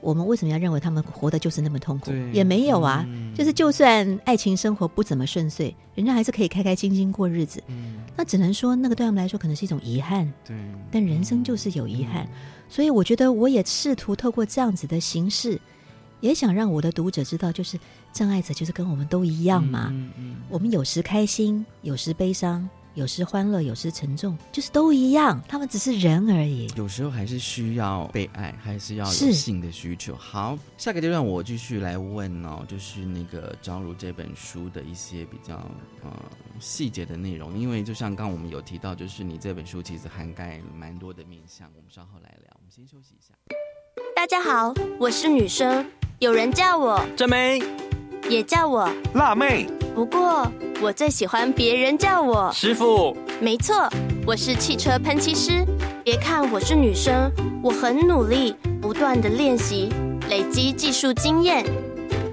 [0.02, 2.12] 我们为什么要认为他们活的就是那么痛苦？
[2.34, 7.64] 也没有啊，嗯就是就算爱情生活不怎么顺遂，人家还是可以开开心心过日子。
[7.68, 10.56] 嗯那只能说那个对他们来说可能是一种遗憾，对，
[10.92, 12.28] 但人生就是有遗憾，
[12.70, 15.60] 所以我觉得我也试图透过这样子的形式，
[16.20, 17.76] 也想让我的读者知道，就是
[18.14, 19.90] 障碍者就是跟我们都一样嘛。
[19.92, 26.72] 嗯嗯我们有时开心，有时悲伤，有时欢乐，有时沉重，就是都一样，他们只是人而已。
[26.76, 30.16] 有时候还是需要被爱，还是要有性的需求。
[30.16, 35.56] 好，下个阶段我继续来问哦，就是那个招如这本书的一些比较
[36.04, 36.12] 呃
[36.60, 42.52] 细节的内容，因为就像刚刚我们有提到，就是你这本书其实涵盖了蛮多的面向，我们稍后来聊。
[42.58, 43.34] 我们先休息一下。
[44.16, 45.84] 大家好，我是女生，
[46.20, 47.60] 有人叫我真美，
[48.30, 49.68] 也叫我辣妹。
[49.94, 53.16] 不过我最喜欢别人叫我师傅。
[53.40, 53.90] 没错，
[54.26, 55.66] 我是汽车喷漆师。
[56.04, 57.32] 别看我是女生，
[57.62, 59.90] 我很努力，不断的练习，
[60.30, 61.64] 累积技术经验，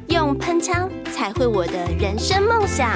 [0.08, 2.90] 用喷枪才会我的人生梦想。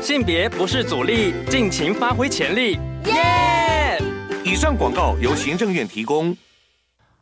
[0.00, 2.78] 性别不是阻力，尽情发挥潜力。
[3.06, 4.02] 耶！
[4.44, 6.36] 以上广告由行政院提供。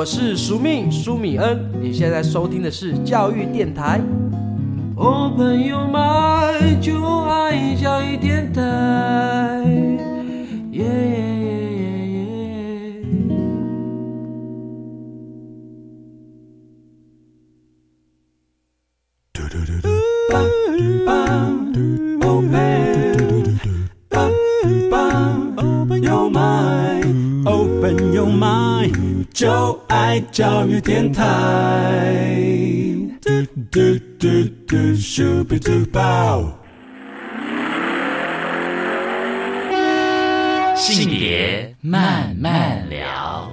[0.00, 4.00] 我是苏命苏米恩，你现在收听的是教育电台。
[4.96, 8.62] Open your mind，就爱教育电台。
[29.32, 31.22] 就爱教育电台。
[40.74, 43.52] 性别慢慢聊。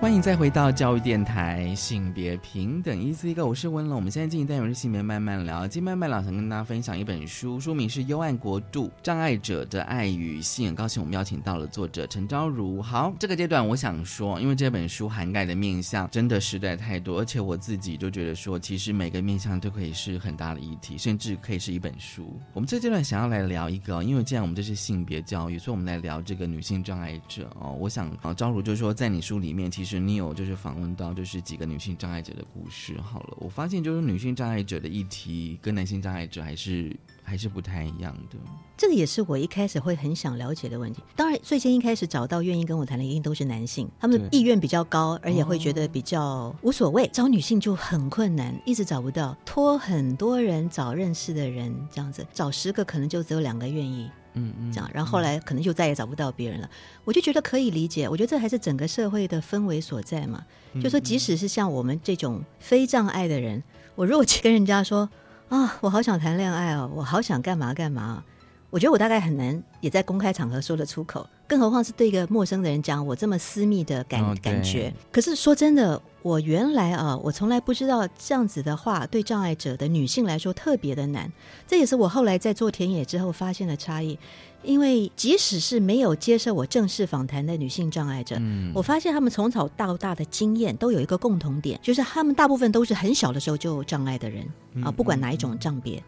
[0.00, 3.96] 欢迎再回到教育电台，性别平等，一字一个，我是温龙。
[3.96, 10.66] 我们现在进行单元是性别慢慢聊，今天慢慢聊想跟大家分享一本书，书名是《幽暗国度：障碍者的爱与性》。
[10.68, 12.80] 很高兴我们邀请到了作者陈昭如。
[12.80, 22.38] 好，这个阶段我想说，因为这本书涵盖的面向真的实在太多，而且我自己就觉得说，其实每个面向都可以是很大的议题，甚至可以是一本书。
[22.52, 27.76] 我们这阶段想要来聊一个，因为既然我们这是性别教育，所以我们来聊这个女性障碍者哦。
[27.80, 29.87] 我想啊，昭如就说，在你书里面，其实。
[29.88, 38.36] 是你有就是访问到就是几个女性障碍者的故事，好了，我发现就是女性障碍者的议题跟男性障碍者还是还是不太一样的。
[38.76, 41.02] 这个也是我一开始会很想了解的问题。
[41.16, 47.08] 当然，最先一开始找到愿意跟我谈的一定都是男性，他们意愿比较高，而且会觉得比较无所谓。
[47.12, 54.08] 找女性就很困难，一直找不到，托很多人找认识的人，这样子找十个可能就只有两个愿意。
[54.38, 56.70] 嗯嗯，这样，然后后来可能就再也找不到别人了。
[57.04, 60.44] 我就觉得可以理解，我觉得这还是整个社会的氛围所在嘛。
[60.82, 63.62] 就说即使是像我们这种非障碍的人，
[63.94, 65.08] 我如果去跟人家说
[65.48, 68.22] 啊，我好想谈恋爱哦，我好想干嘛干嘛，
[68.70, 71.26] 我觉得我大概很难也在公开场合说得出口。
[71.46, 74.92] 更何况是对一个陌生的人讲我这么私密的感感觉。
[75.10, 81.32] 可是说真的，我原来啊，我从来不知道这样子的话对障碍者的女性来说特别的难。
[81.66, 84.18] 这也是我后来在做田野之后发现的差异。
[84.64, 88.36] 因为即使是没有接受我正式访谈的女性障碍者，
[88.74, 94.44] 我发现他们从小到大的经验都有一个共同点，就是他们大部分都是很小的时候就有障碍的人
[94.84, 96.02] 啊，不管哪一种障别。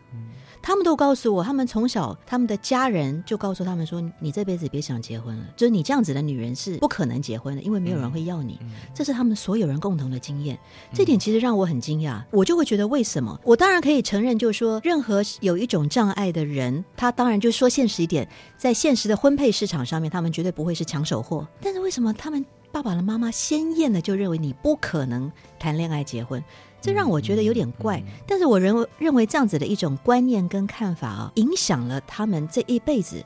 [0.62, 8.58] 他们都告诉我，他们从小他们的家人就告诉他们说：“你这辈子别想结婚了，就是你这样子的女人是不可能结婚的，因为没有人会要你。”
[8.94, 10.58] 这是他们所有人共同的经验。
[10.92, 13.40] 这点其实让我很惊讶，我就会觉得为什么？
[13.44, 21.46] 我当然可以承认，就是说，任何有一种障碍的人，他当然就说现实一点，在现实的婚配市场上面，他们绝对不会是抢手货。
[21.60, 26.42] 但是为什么他们爸爸的妈妈鲜艳的就认为你不可能谈恋爱结婚？
[26.80, 33.24] 这让我觉得有点怪，但是我认为认为这样子的一种观念跟看法啊，影响了他们这一辈子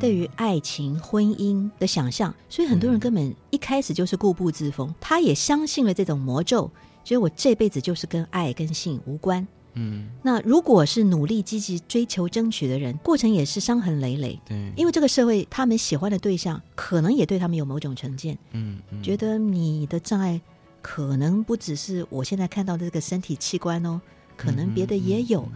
[0.00, 6.70] 对于爱情、婚姻的想象，所以很多人根本一开始就是固步自封，他也相信了这种魔咒，
[7.04, 9.46] 觉得我这辈子就是跟爱跟性无关。
[9.76, 14.38] 嗯，那如果是努力积极追求争取的人，过程也是伤痕累累。
[14.46, 18.38] 对，因为这个社会他们喜欢的对象，可能也对他们有某种成见。
[18.52, 20.40] 嗯，觉得你的障碍。
[20.84, 23.98] 可能不只是我现在看到的这个身体器官哦，
[24.36, 25.48] 可能别的也有。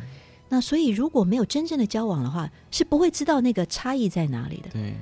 [0.48, 4.70] 那所以如果没有真正的交往的话，是不会知道那个差异在哪里的。
[4.72, 4.94] 对。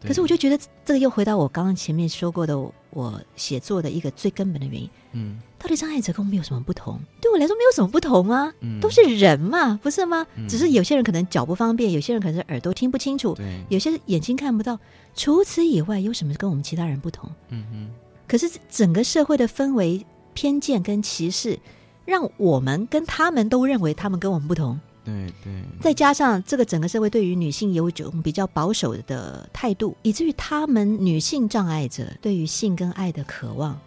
[0.00, 2.58] 可是我就觉得这个又回到我刚刚前面说过的，
[2.90, 4.90] 我写作的一个最根本的原因。
[5.12, 6.98] 嗯，到底障碍者跟我们有什么不同？
[7.20, 10.26] 对我来说没有什么不同啊，都是人嘛，不是吗？
[10.48, 13.36] 只是有些人可能脚不方便，有些人可能是耳朵听不清楚，
[13.68, 14.78] 有些眼睛看不到。
[15.14, 17.30] 除此以外，有什么跟我们其他人不同？
[17.50, 17.88] 嗯哼。
[18.28, 21.58] 可是整个社会的氛围、偏见跟歧视，
[22.04, 24.78] 让我们跟他们都认为他们跟我们不同。
[25.04, 33.80] 对对，再加上这个整个社会对于女性有一种比较保守的态度，以至于他们女性障碍者对于性跟爱的渴望。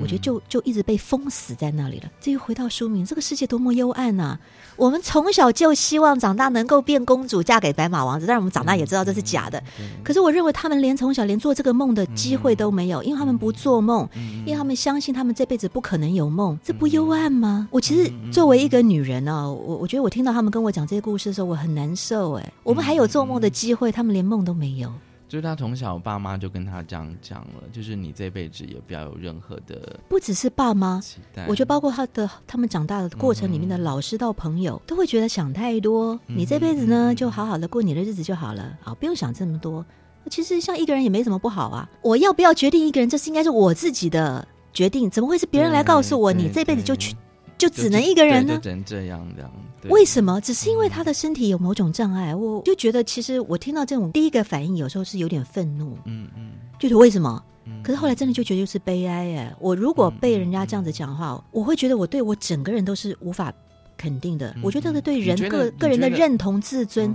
[0.00, 2.10] 我觉得就就一直被封死在那里了。
[2.20, 4.38] 这又回到书名，这个世界多么幽暗呐！
[4.76, 9.62] 我们从小就希望长大能够变公主，嫁给白马王子，但是我们长大也知道这是假的。
[10.04, 14.08] 可是我认为他们连从小连做这个梦的机会都没有，因为他们不做梦，
[14.44, 16.58] 因为他们相信他们这辈子不可能有梦。
[16.62, 17.66] 这不幽暗吗？
[17.70, 22.34] 我其实作为一个女人呢，我我觉得我听到他们跟我讲这些故事的时候，我很难受。
[22.34, 24.92] 哎，我们还有做梦的机会，他们连梦都没有。
[25.28, 31.00] 就是他从小爸妈就跟他这样讲了，就是你这辈子也不要有任何的，不只是爸妈，
[31.46, 36.18] 我觉得包括他的他们长大的过程里面的老师到朋友，都会觉得想太多。
[36.26, 39.84] 你这辈子呢，就好好的过你的日子就好了，啊，不用想这么多。
[40.30, 41.88] 其实像一个人也没什么不好啊。
[42.02, 47.14] 我要不要决定一个人，这是应该是我自己的决定，怎么会是别人来告诉我你这辈子就去
[47.58, 48.58] 就只能一个人呢？
[48.62, 49.50] 只能这样这样。
[49.90, 50.40] 为什么？
[50.40, 55.98] 只是因为他的身体有某种障碍，我就觉得其实我听到这种第一个反应，有时候是有点愤怒。
[56.04, 57.42] 嗯嗯，就是为什么？
[57.82, 59.54] 可是后来真的就觉得就是悲哀哎！
[59.60, 63.52] 我如果被人家这样子讲话，我会觉得我对我整个人都是无法
[63.94, 64.56] 肯定的。
[64.62, 67.14] 我觉得这个对人个个人的认同、自尊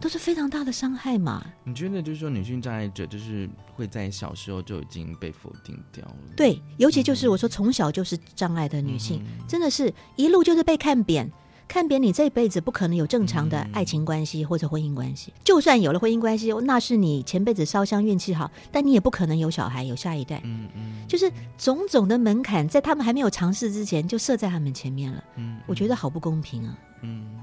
[0.00, 1.44] 都是非常大的伤害嘛。
[1.64, 6.16] 你觉得就是说，女性障碍者就是会在小时候就已经被否定掉了？
[6.36, 11.30] 对，尤其就是我说从小就是障碍的女性，真的是一路就是被看扁。
[11.66, 20.40] 看扁你这辈子不可能有正常的爱情关系或者婚姻关系，就算有了婚姻关系，那是你前辈子烧香运气好，但你也不可能有小孩有下一代。
[20.44, 25.22] 嗯嗯，就是种种的门槛，在他们还没有尝试之前就设在他们前面了。
[25.36, 26.78] 嗯，我觉得好不公平啊。
[27.02, 27.38] 嗯。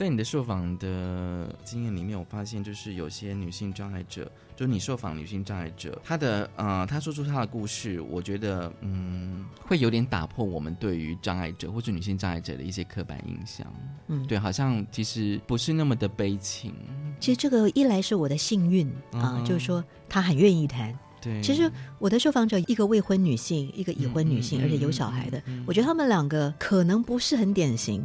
[0.00, 13.66] 在你的受访的经验里面，我发现就是有些女性障碍者，就是你受访女性障碍者，她的呃，她说出她的故事，我觉得嗯，会有点打破我们对于障碍者或者女性障碍者的一些刻板印象。
[14.06, 16.72] 嗯，对，好像其实不是那么的悲情。
[17.20, 20.98] 其实这个一来是我的幸运啊，就是说她很愿意谈。
[21.20, 28.02] 对，其实我的受访者一个未婚女性，一个已婚女性，而且有小孩的，我觉得他们两个可能不是很典型。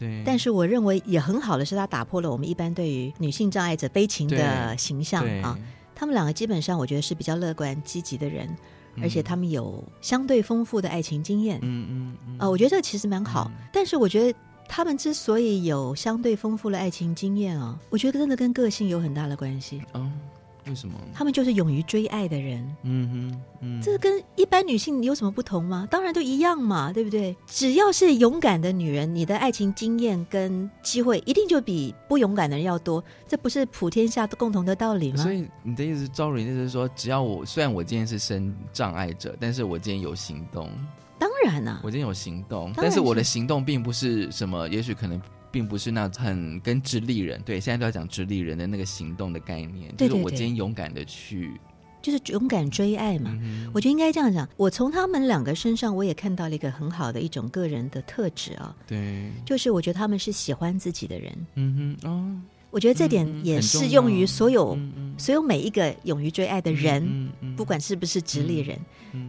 [0.00, 5.56] 对，但是我认为也很好的是，他打破了我们一般对于女性障碍者悲情的形象啊。
[5.94, 8.48] 他们两个基本上我觉得是比较乐观积极的人，
[9.02, 11.58] 而且他们有相对丰富的爱情经验。
[11.60, 12.38] 嗯嗯嗯。
[12.38, 13.52] 啊，我觉得这个其实蛮好。
[13.70, 19.82] 但是我觉得他们之所以有相对丰富的爱情经验啊，我觉得真的跟个性有很大的关系。
[19.92, 20.10] 哦。
[20.66, 20.94] 为什么？
[21.14, 22.76] 他们就是勇于追爱的人。
[22.82, 25.86] 嗯哼，嗯，这跟一般女性有什么不同吗？
[25.90, 27.36] 当然都一样嘛，对不对？
[27.46, 33.02] 只要是勇敢的女人，你的爱情经验跟机会一定就比不勇敢的人要多。
[33.26, 35.22] 这不是普天下共同的道理吗？
[35.22, 40.70] 所以你的意思，赵蕊就是说，只要我虽然我今天是生障碍者，但是我今天有行动。
[41.18, 45.20] 当然了，我今天有行动，但是我的行动并不是什么，也许可能。
[45.50, 51.52] 并不是那很跟直立人对，现在都要讲直立人的那个行动的概念，就是我今天勇敢的去，
[52.00, 53.36] 就是勇敢追爱嘛。
[53.74, 54.48] 我觉得应该这样讲。
[54.56, 58.74] 我从他们两个身上，我也看到了一个很好的一种个人的特质啊。
[58.86, 61.46] 对，就是我觉得他们是喜欢自己的人。
[61.56, 64.78] 嗯哼，哦，我觉得这点也适用于所有
[65.18, 68.78] 所有每一个勇于追爱的人，不管是不是直立人，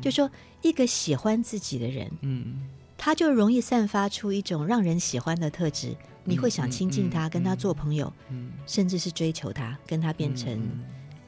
[0.02, 0.30] 就说
[0.62, 5.96] 一个喜欢自己的人，嗯，他就容易散发出一种让人喜欢的特质。
[6.24, 8.12] 你会想亲近他，跟他做朋友，
[8.66, 10.60] 甚至是追求他，跟他变成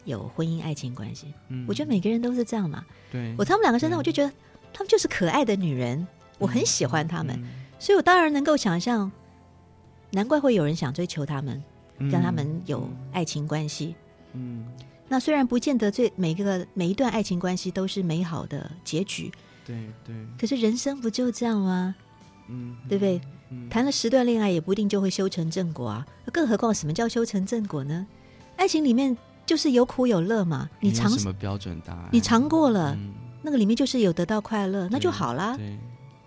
[0.05, 1.33] 有婚姻爱情关系。
[1.67, 2.85] 我觉得每个人都是这样嘛。
[3.11, 4.31] 对我他们两个身上，我就觉得
[4.71, 6.05] 他们就是可爱的女人，
[6.37, 7.41] 我很喜欢他们，
[7.79, 9.11] 所以我当然能够想象，
[10.11, 11.63] 难怪会有人想追求他们，
[11.97, 13.95] 让他们有爱情关系。
[14.33, 14.65] 嗯，
[15.07, 19.31] 那虽然不见得最每个每一段爱情关系都是美好的结局，
[19.65, 21.95] 对对，可是人生不就这样吗？
[22.49, 23.21] 嗯，对不对？
[23.69, 28.05] 谈了十段恋爱也不一定就会修成正果啊，更何况什么叫修成正果呢？
[28.55, 32.09] 爱情里面就是有苦有乐嘛，你尝什么标准答案？
[32.11, 32.97] 你尝过了，
[33.41, 35.57] 那个里面就是有得到快乐，那就好啦。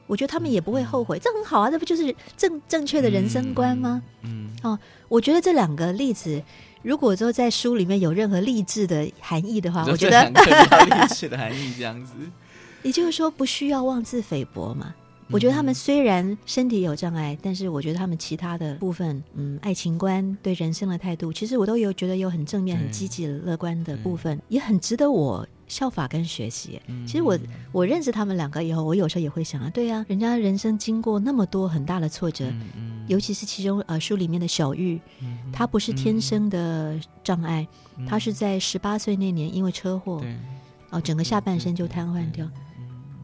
[0.08, 4.00] 我觉得他们也不会后悔，这很好啊，这不就是正正确的人生观吗？
[4.22, 6.40] 嗯，哦，我觉得这两个例子，
[6.82, 12.12] 如果说在书里面有任何励志的含义的话，我觉得励志的含义这样子，
[12.84, 14.94] 也就是说不需要妄自菲薄嘛。
[15.30, 26.80] 我觉得他们虽然身体有障碍，但是我觉得他们其他的部分，嗯，爱情观、对人生的态度，其实我都有觉得有很正面、很积极、乐观的部分，也很值得我效法跟学习。
[27.06, 27.36] 其实我
[27.72, 32.44] 我认识他们两个以后，我有时候也会想啊，对啊，人家人生经过那么多很大的挫折，
[33.08, 35.00] 尤其是其中呃书里面的小玉，
[35.52, 37.66] 她不是天生的障碍，
[38.06, 40.22] 她是在十八岁那年因为车祸，
[40.90, 42.48] 哦，整个下半身就瘫痪掉。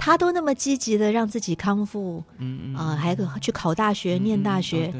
[0.04, 4.92] 他都那么积极的让自己康复，嗯啊，还去考大学、念大学，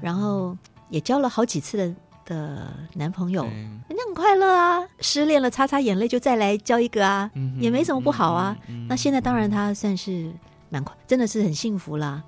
[0.00, 0.56] 然后
[0.90, 1.94] 也交了好几次的
[2.24, 4.86] 的男朋友，人家很快乐啊。
[5.00, 7.28] 失恋了，擦擦眼泪就再来交一个啊，
[7.58, 8.56] 也没什么不好啊。
[8.88, 10.30] 那现在当然他算是
[10.70, 12.22] 蛮快，真的是很幸福啦。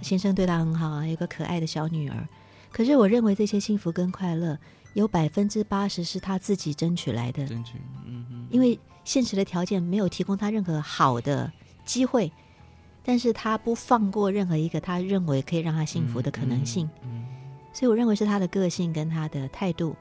[0.00, 2.28] 先生对他很好啊，有个可爱的小女儿。
[2.70, 4.56] 可是我认为这些幸福跟快乐
[4.94, 7.72] 有百分之八十是他自己争取来的，争取，
[8.06, 11.50] 嗯因为现实的条件没有提供他任何好的。
[11.84, 12.30] 机会，
[13.04, 16.88] 但是他不放过任何一个他认为可以让他幸福的可能性，
[17.72, 19.96] 所以我认为是他的个性跟他的态度，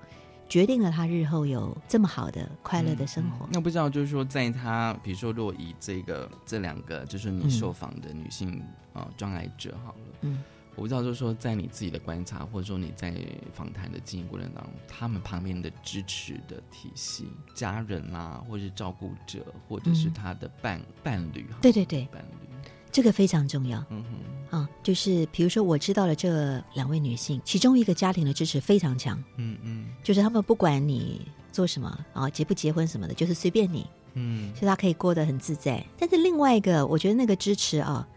[0.48, 3.48] 决定了他日后有这么好的快乐的生活。
[3.52, 8.62] 那不知道就是说，在他比如说，若以这个这两个就是你受访的女性
[8.94, 10.44] 啊障碍者好了，嗯。
[10.76, 13.14] 我不知道，就是说，在你自己的观察，或者说你在
[13.54, 22.48] 访谈的经营过程当中，他们旁边的支持的体系，家人啦，或者是照顾者，或者是他的伴伴侣，对对对，伴侣，
[22.90, 23.84] 这个非常重要。
[23.90, 24.04] 嗯
[24.50, 35.86] 哼，啊，就是比如说，我知道了这两位女性，其中一个家庭的支持非常强，嗯嗯，就是他们不管你做什么啊，结不结婚什么的，就是随便你，嗯，所以他可以过得很自在。
[36.00, 38.08] 但是另外一个，我觉得那个支持啊。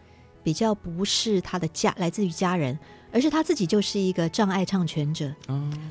[0.45, 2.77] 比较不是他的家来自于家人，
[3.11, 5.33] 而是他自己就是一个障碍唱权者。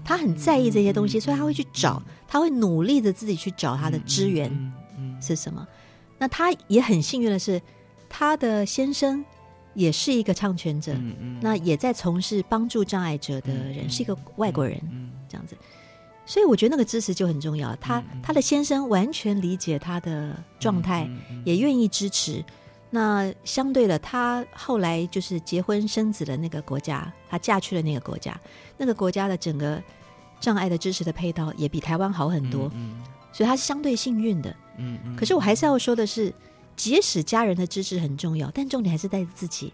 [0.04, 4.72] 他很在意这些东西，所以他会去找，他会努力的自己去找他的支援
[5.20, 5.66] 是什么。
[6.18, 7.60] 那他也很幸运的是，
[8.08, 9.24] 他的先生
[9.74, 10.96] 也是一个唱权者，
[11.40, 14.80] 那也在从事帮助障碍者的人，是一个外国人，
[15.28, 15.56] 这样子。
[16.24, 17.74] 所以我觉得那个支持就很重要。
[17.80, 21.10] 他他的先生完全理解他的状态，
[21.44, 22.44] 也愿意支持。
[22.90, 28.38] 那相对的，她后来就是结婚生子的那个国家，她嫁去了那个国家，
[28.76, 29.82] 那个国家的整个
[30.40, 32.70] 障碍的支持的配套也比台湾好很多，
[33.32, 34.54] 所以她是相对幸运的。
[34.78, 35.16] 嗯嗯。
[35.16, 36.32] 可是我还是要说的是，
[36.76, 39.72] 即使家人的支持很重要，但重点还是在自己，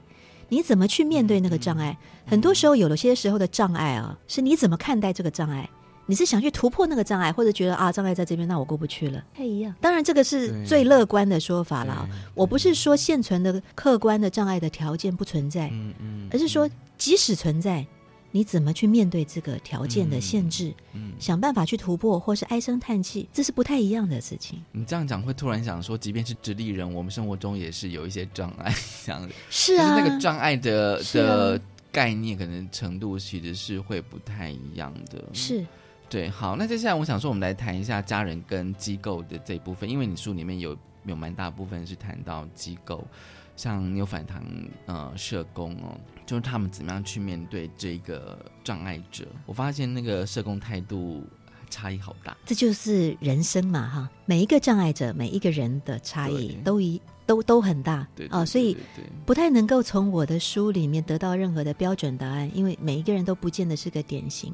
[0.48, 1.96] 你怎么去面对那个障碍？
[2.26, 5.68] 很多时候，有了些时候的障碍啊，是你怎么看待这个障碍？
[6.10, 9.72] 你是想去突破那个障碍，或者觉得啊障碍在这边，那我过不去了，太一样。
[9.80, 12.08] 当然，这个是最乐观的说法了。
[12.34, 17.86] 我不是说现存的客观的障碍的条件不存在，嗯嗯，而是说即使存在，
[18.32, 24.60] 你怎么去面对这个条件的限制，嗯，想办法去突破，或是唉声叹气，这是不太一样的事情。
[24.72, 28.74] 你这样讲会突然想说，即便是直立人，我们生活中也是有一些障碍，
[29.06, 31.60] 这样子是啊，那个障碍的的
[31.92, 35.64] 概念可能程度其实是会不太一样的，是。
[36.10, 43.06] 对，好，那接下来我想说，我们来谈一下家人跟机构的这一部分，因为你书里面有有蛮大部分是谈到机构，
[43.54, 44.42] 像牛反堂
[44.86, 45.96] 呃社工哦，
[46.26, 49.24] 就是他们怎么样去面对这个障碍者。
[49.46, 51.22] 我发现那个社工态度
[51.70, 58.76] 差异好大，这就是人生嘛哈，每一个障碍者，每一个人的差异都一都都很大啊，所以
[59.24, 64.52] 不太能够从我的书里面得到任何的标准答案，因为每一个人都不见得是个典型。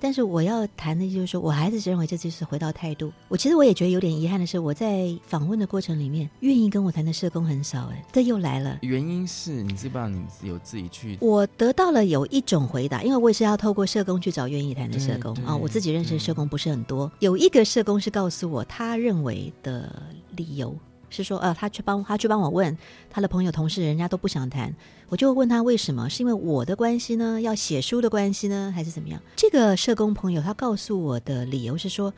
[0.00, 3.12] 但是我要谈的就是说，我还是认为这就是回到态度。
[3.28, 7.86] 我其实我也觉得有点遗憾的是，我在访问的过程里面，愿意跟我谈的社工很少。
[7.92, 8.78] 哎，这又来了。
[8.82, 10.08] 原因是你知不知道？
[10.08, 11.18] 你有自己去？
[11.20, 15.56] 我得到了有一种回答，因为我也是要透过社工去找愿意谈的社工啊。
[15.56, 19.90] 我自己认识的社工不是很多，有一个社工是告诉我他认为的
[20.36, 20.76] 理由。
[21.10, 22.76] 是说，呃，他去帮他去帮我问
[23.08, 24.70] 他的朋友同事，人家都不想谈，
[25.08, 26.08] 我就问他为什么？
[26.08, 27.40] 是因为我的关系呢？
[27.40, 28.70] 要写书的关系呢？
[28.74, 29.20] 还是怎么样？
[29.34, 32.12] 这个社工朋友他告诉我的理由是说，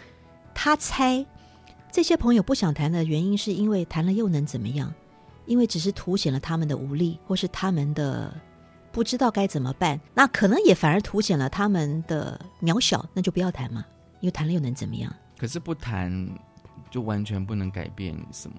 [0.53, 1.25] 他猜
[1.93, 4.93] 这些朋友不想谈的原因，是因为谈了又能怎么样？
[5.47, 8.33] 因为只是凸显了他们的无力，或是他们的
[8.93, 10.01] 不知道该怎么办。
[10.13, 13.85] 那可能也反而凸显了他们的渺小，那就不要谈嘛，
[14.21, 15.15] 因为谈了又能怎么样？
[15.39, 16.29] 可是不谈。
[16.91, 18.57] 就完全不能改变什么，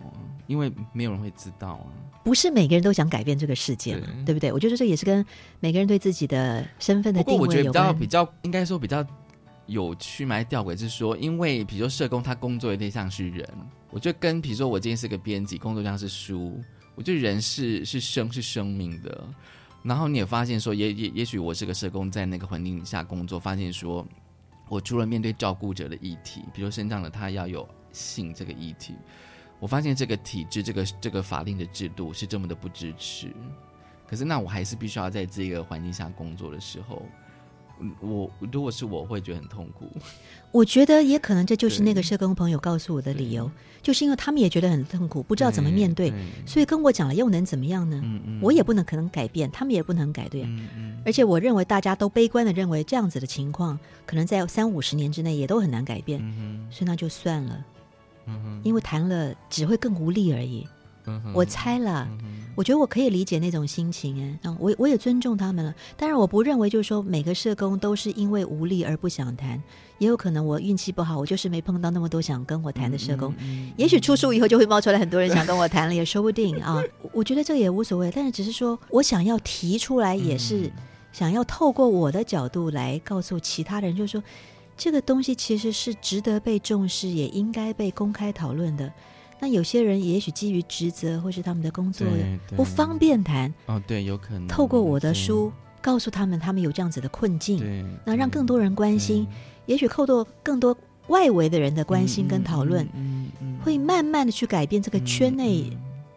[0.47, 1.91] 因为没有人会知道啊。
[2.23, 4.53] 不是每个人都想改变这个世界嘛，对不对？
[4.53, 5.25] 我觉得这也是跟
[5.59, 7.47] 每个人对自己的身份的定位有关。
[7.47, 9.05] 我觉得比较比较应该说比较
[9.65, 13.47] 有趣、嘛吊诡是说，因为比如说社工他工作有点像是人，
[13.89, 16.57] 我觉得跟比如说我今天是个编辑，工作像是书，
[16.95, 19.27] 我觉得人是是生是生命的。
[19.83, 24.05] 然后你也发现说，也也也许我是个社工，在那个环境下工作，发现说
[24.69, 27.67] 我除了面对照顾者的议题，比如身上的他要有。
[27.91, 28.95] 性这个议题，
[29.59, 33.31] 我发现这个体制、这个这个法令的制度是这么的不支持，
[34.07, 37.03] 可是那我还是必须要在这个环境下工作的时候，
[37.79, 39.87] 嗯，我如果是我会觉得很痛苦。
[40.51, 43.49] 我觉得也可能这就是那个社工朋友告诉我的理由，
[43.81, 46.11] 就是因为他们也觉得很痛苦，不知道怎么面对，
[46.45, 48.03] 所以跟我讲了又能怎么样呢？
[48.41, 50.45] 我也不能可能改变，他们也不能改对。
[51.05, 56.19] 而且我认为大家都悲观的认为这样子的情况，可能在三五十年之内也都很难改变，
[56.69, 57.65] 所以那就算了。
[58.63, 60.67] 因为谈了只会更无力而已。
[61.33, 62.07] 我猜了，
[62.55, 65.73] 我觉得我可以理解那种心情哎，我我也尊重他们了。
[65.97, 69.61] 当然我不认为就是说每个社工都是因为无力而不想谈，
[69.97, 73.33] 也有可能我运气不好，我就是没碰到那么多想跟我谈的社工。
[73.75, 76.81] 也许出书以后就会冒出来很多人想跟我谈了， 也说不定啊。
[77.11, 80.71] 我觉得这个也无所谓，但是只是说我想要提出来，也是
[81.11, 84.23] 想要透过我的角度来告诉其他人，就是说
[84.83, 88.91] 这个东西其实是值得被重视，也应该被公开讨论的。
[89.39, 92.07] 那有些人也许基于职责或是他们的工作
[92.55, 95.53] 不方便谈哦，对，有可能透过我的书
[95.83, 99.27] 告诉他们，他们有这样子的困境，那让更多人关心，
[99.67, 100.75] 也许透过更多
[101.09, 102.87] 外围的人的关心跟讨论，
[103.63, 105.71] 会慢慢的去改变这个圈内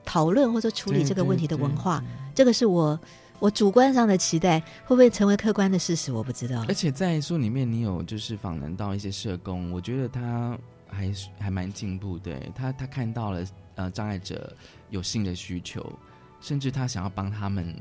[0.06, 2.02] 讨论或者处理这个问题的文化。
[2.34, 2.98] 这个是我
[3.38, 6.12] 我主观上的期待，会不会成为客观的事实？
[6.12, 6.64] 我不知道。
[6.68, 10.58] 而且在书里面，你有就是访谈到一些社工，我觉得他。
[10.86, 14.56] 还是还蛮进步，对他，他看到了呃障碍者
[14.90, 15.92] 有性的需求，
[16.40, 17.74] 甚至他想要帮他们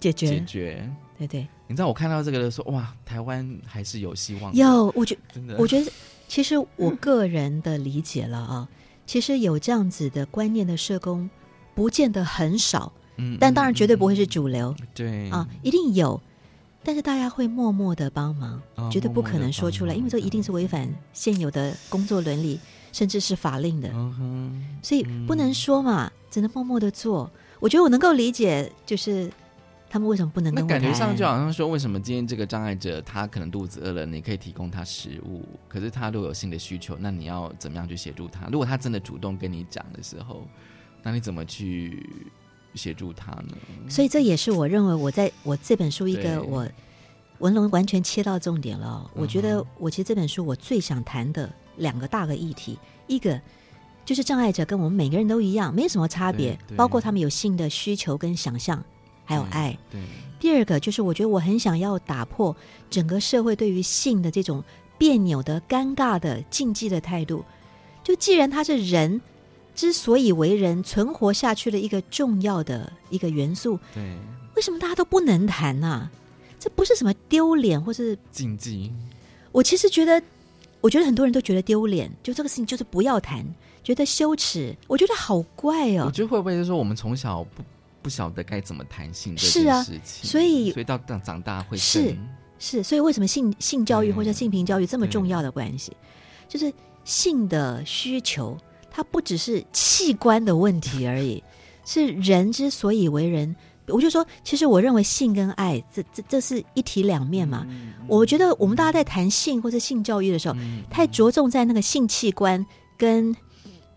[0.00, 1.46] 解决解决，对对。
[1.66, 4.54] 你知道我看到这个的时候，哇，台湾还是有希望。
[4.54, 5.92] 有，我觉真的，我觉得
[6.28, 8.66] 其实我个人的理解了啊，
[9.04, 11.28] 其实有这样子的观念的社工，
[11.74, 16.20] 不见得很少，嗯，但当然绝对不会是主流，对啊，一定有。
[16.82, 18.62] 但是大家会默默的帮忙，
[18.92, 22.60] 绝对不可能说出来，因为这一定是违反现有的工作伦理，
[22.92, 23.90] 甚至是法令的，
[24.82, 27.28] 所以不能说嘛，只能默默的做。
[27.58, 29.28] 我觉得我能够理解，就是
[29.90, 30.54] 他们为什么不能。
[30.54, 38.46] 那感觉上就好像说，为什么今天这个障碍者他可能肚子饿了，你可以提供他食物，可是他如果有新的需求，那你要怎么样去协助他？
[38.46, 40.46] 如果他真的主动跟你讲的时候，
[41.02, 42.08] 那你怎么去？
[42.76, 43.56] 协助他呢，
[43.88, 46.68] 所以这也是我认为我在我这本书一个我
[47.38, 49.10] 文龙完全切到重点了。
[49.14, 53.40] 我觉得我其实这本书我最想谈的两个大的议题，一个
[54.04, 58.82] 就是障碍者跟我们每个人都一样，没什么差别，包括他们有性的需求跟想象，
[59.24, 59.76] 还有爱。
[59.90, 60.00] 对。
[60.38, 62.54] 第二个就是我觉得我很想要打破
[62.90, 64.62] 整个社会对于性的这种
[64.98, 67.44] 别扭的、尴尬的、禁忌的态度。
[68.04, 69.20] 就既然他是人。
[69.76, 74.02] 之所以为人存活下去的一个重要的一个元素，对，
[74.56, 76.10] 为什么大家都不能谈呢？
[76.58, 78.90] 这不是什么丢脸或是禁忌。
[79.52, 80.20] 我其实觉得，
[80.80, 83.46] 我觉得很多人都觉得丢脸，就这个事情就是不要谈，
[83.84, 84.74] 觉得羞耻。
[84.88, 86.04] 我觉得好怪哦。
[86.06, 87.62] 我觉得会不会是说我们从小不
[88.00, 92.16] 不晓得该怎么谈性这件事情，所以所以到长长大会是
[92.58, 95.94] 是，所以为什么性性教育或者性平教育这么重要的关系，
[96.48, 96.72] 就是
[97.04, 98.56] 性的需求。
[98.96, 101.44] 它不只是器官的问题而已，
[101.84, 103.54] 是人之所以为人。
[103.88, 107.66] 我就说，其实我认为性跟爱，这这这是一体两面嘛。
[108.08, 110.56] 我觉得我们大家在谈性或者性教育的时候，
[110.90, 112.64] 太着重在那个性器官
[112.96, 113.36] 跟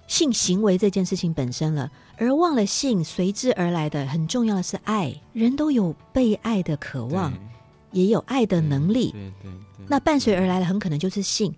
[0.06, 5.16] 性行为这件事情本身了，而忘了性随之而来的很重要的是爱。
[5.32, 7.34] 人都有被爱的渴望，
[7.94, 9.16] 也有爱的能力。
[9.88, 11.56] 那伴随而来的很可能就是性。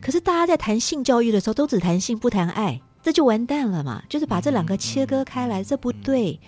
[0.00, 4.02] 可是大家在谈性教育的时候，都只谈性不谈爱，这就完蛋了嘛？
[4.08, 6.38] 就是把这两个切割开来，这不对。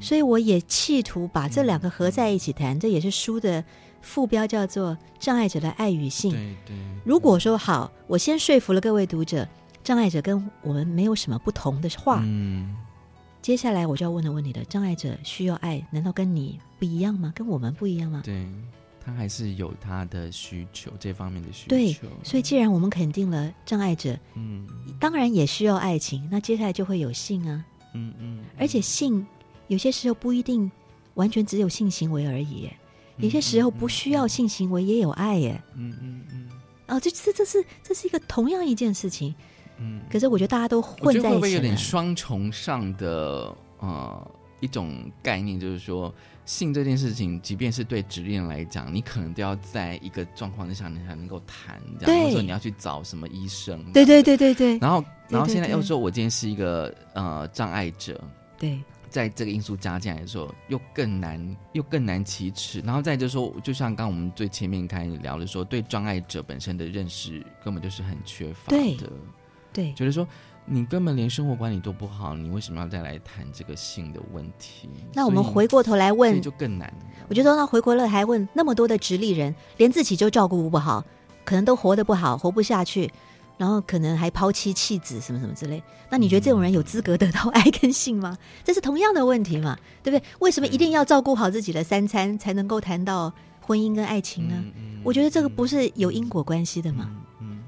[0.00, 3.64] 所以我也企图把这两个合在一起谈，这也是书的
[4.00, 6.30] 副标，叫做“障碍者的爱与性”。
[6.32, 6.76] 对对。
[7.04, 9.48] 如果说好，我先说服了各位读者，
[9.82, 12.72] 障碍者跟我们没有什么不同的话，嗯，
[13.42, 17.32] 接下来我就要问的问题了：障碍者需要爱，难道跟你不一样吗？
[17.34, 18.22] 跟我们不一样吗？
[18.24, 18.46] 对。
[19.04, 21.68] 他还是有他的需求，这方面的需求。
[21.68, 21.92] 对，
[22.22, 24.66] 所以既然我们肯定了障碍者，嗯，
[24.98, 26.26] 当然也需要爱情。
[26.30, 28.44] 那接下来就会有性啊，嗯嗯。
[28.58, 29.26] 而且性
[29.68, 30.70] 有些时候不一定
[31.14, 32.70] 完全只有性行为而已，
[33.18, 35.62] 有些时候不需要性行为也有爱耶。
[35.74, 36.48] 嗯嗯嗯。
[36.88, 39.34] 哦，这这这是这是一个同样一件事情。
[39.78, 40.00] 嗯。
[40.10, 44.30] 可是我觉得大家都混在一起，会不会有点双重上的呃
[44.60, 45.60] 一种概念？
[45.60, 46.14] 就是说。
[46.44, 51.80] 性这件事情，即便是对职恋来讲，你可能都要在一个状况之下，你才能够谈。
[51.98, 53.82] 这样，或者说你要去找什么医生？
[53.92, 54.78] 对对对对对。
[54.78, 58.22] 然后，然后现在又说，我今天是一个呃障碍者。
[58.58, 58.78] 对，
[59.08, 62.80] 在这个因素加进来的时候，又更难，又更难启齿。
[62.80, 69.10] 然后再就是说，就像刚我们最前面开始聊的说，对障碍者本身的认识根本就是很缺乏的。
[69.72, 70.26] 对，觉得说
[70.66, 74.88] 你根本连生活管理都不好，你为什么要再来谈这个性的问题？
[75.12, 76.92] 那我们回过头来问，就更难。
[77.28, 81.04] 我觉得那回过来还问那么多的直立人，连自己就照顾不好，
[81.44, 83.10] 可能都活得不好，活不下去，
[83.58, 85.82] 然后可能还抛妻弃子什么什么之类。
[86.08, 88.36] 那你觉得这种人有资格得到 爱跟性吗？
[88.64, 90.24] 这是同样的问题嘛，对不对？
[90.38, 94.54] 为什么一定要照顾好自己的三餐才能够谈到婚姻跟爱情呢？
[95.02, 97.10] 我觉得这个不是有因果关系的吗？
[97.40, 97.62] 嗯，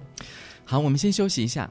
[0.65, 1.71] 好，我们先休息一下。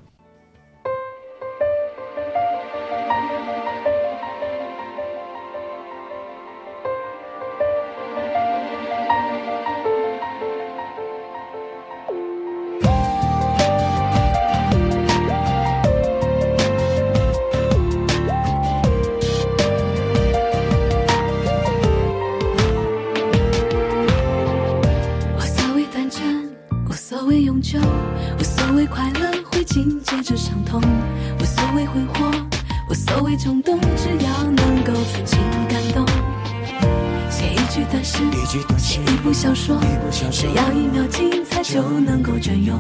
[41.76, 42.80] 就能够隽永。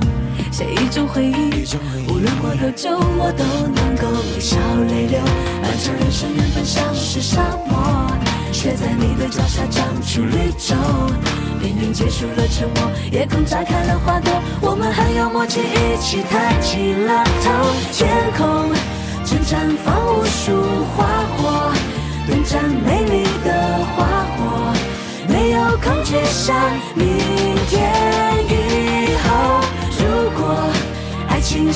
[0.53, 1.67] 写一种回忆，
[2.07, 4.55] 无论过多久，我都能够微笑
[4.87, 5.19] 泪流。
[5.61, 8.09] 漫长人生原本像是沙漠，
[8.53, 10.73] 却在你的脚下长出绿洲。
[11.59, 14.31] 命运结束了沉默，夜空炸开了花朵，
[14.61, 17.51] 我们很有默契，一起抬起了头。
[17.91, 18.71] 天空
[19.25, 20.55] 正绽放无数
[20.95, 21.03] 花
[21.35, 21.73] 火，
[22.27, 24.05] 短暂美丽的花
[24.37, 24.73] 火，
[25.27, 26.53] 没有恐惧下，
[26.93, 27.14] 你。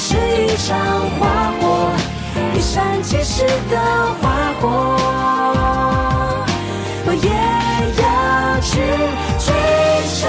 [0.02, 1.92] 是一场花火
[2.56, 3.78] 一闪即逝的
[4.22, 4.96] 花火。
[7.06, 7.30] 我也
[8.02, 8.80] 要去
[9.38, 9.52] 追
[10.16, 10.20] 求。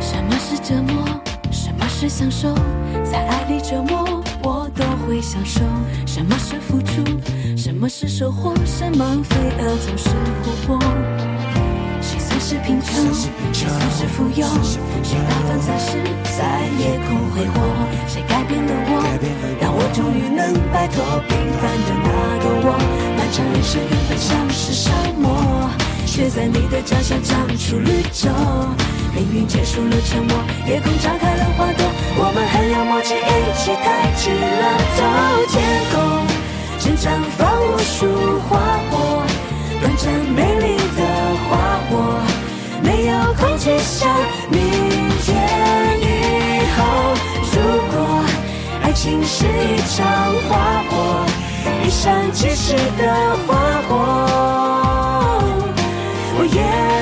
[0.00, 1.04] 什么是折磨
[1.50, 2.54] 什么是享受
[3.02, 5.60] 在爱里折磨我都会享受。
[6.14, 7.02] 什么是付出
[7.84, 10.08] 么是收获，什么飞蛾总是
[10.42, 10.80] 扑火。
[12.00, 13.12] 谁算是贫穷，
[13.52, 14.46] 谁算是富有？
[15.02, 15.98] 谁打翻才是
[16.32, 17.60] 在夜空挥霍？
[18.08, 19.04] 谁改变了我，
[19.60, 22.08] 让我终于能摆脱平凡的那
[22.40, 22.72] 个我？
[23.18, 25.68] 漫长人生原本像是沙漠，
[26.06, 28.30] 却在你的脚下长出绿洲。
[29.14, 31.84] 命运结束了沉默，夜空炸开了花朵，
[32.16, 34.64] 我们很有默契，一起抬起了
[34.96, 35.60] 头，天
[35.92, 36.33] 空。
[36.84, 37.08] 只绽
[37.38, 38.04] 放无数
[38.40, 38.58] 花
[38.90, 39.22] 火，
[39.80, 41.00] 短暂美丽的
[41.48, 42.20] 花火，
[42.82, 44.06] 没有空气像
[44.50, 44.60] 明
[45.22, 45.32] 天
[45.98, 46.04] 以
[46.76, 46.84] 后。
[47.54, 47.56] 如
[47.90, 47.96] 果
[48.82, 50.04] 爱情是一场
[50.46, 50.52] 花
[50.90, 51.24] 火，
[51.86, 53.56] 一闪即逝的花
[53.88, 53.92] 火，
[56.36, 56.93] 我也。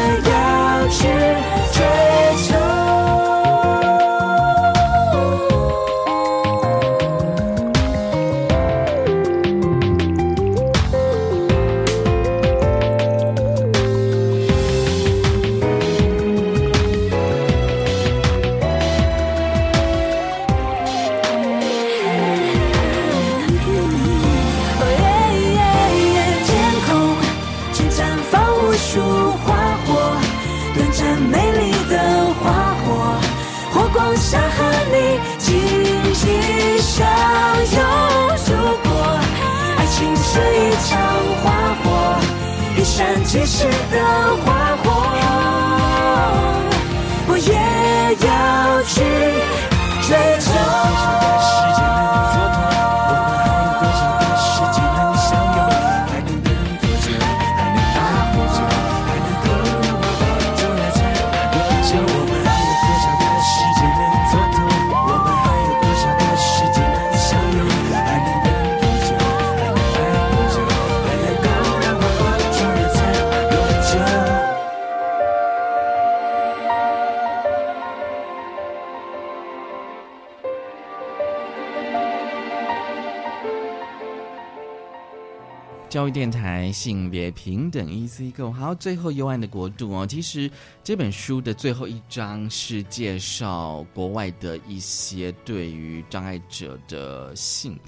[86.82, 90.04] 性别平等 EC Go，好，最后幽暗的国度哦。
[90.04, 90.50] 其实
[90.82, 97.78] 这本书的最后一章是介绍国外的一些对于障碍者的性，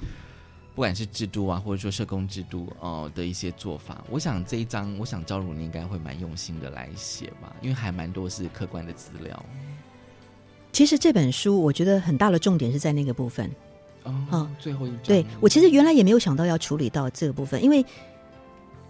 [0.77, 4.05] 不管是制度啊，或者说社工制度哦的一些做法。
[4.09, 9.45] 我想这一章，我想赵汝你应该会蛮用心的来写吧，因为还蛮多是客观的资料。
[10.71, 13.51] 其实这本书我觉得很大的重点是在那个部分。
[14.05, 15.01] 哦，最后一章。
[15.05, 17.85] 对我其实原来也没有想到要处理到这个部分，因为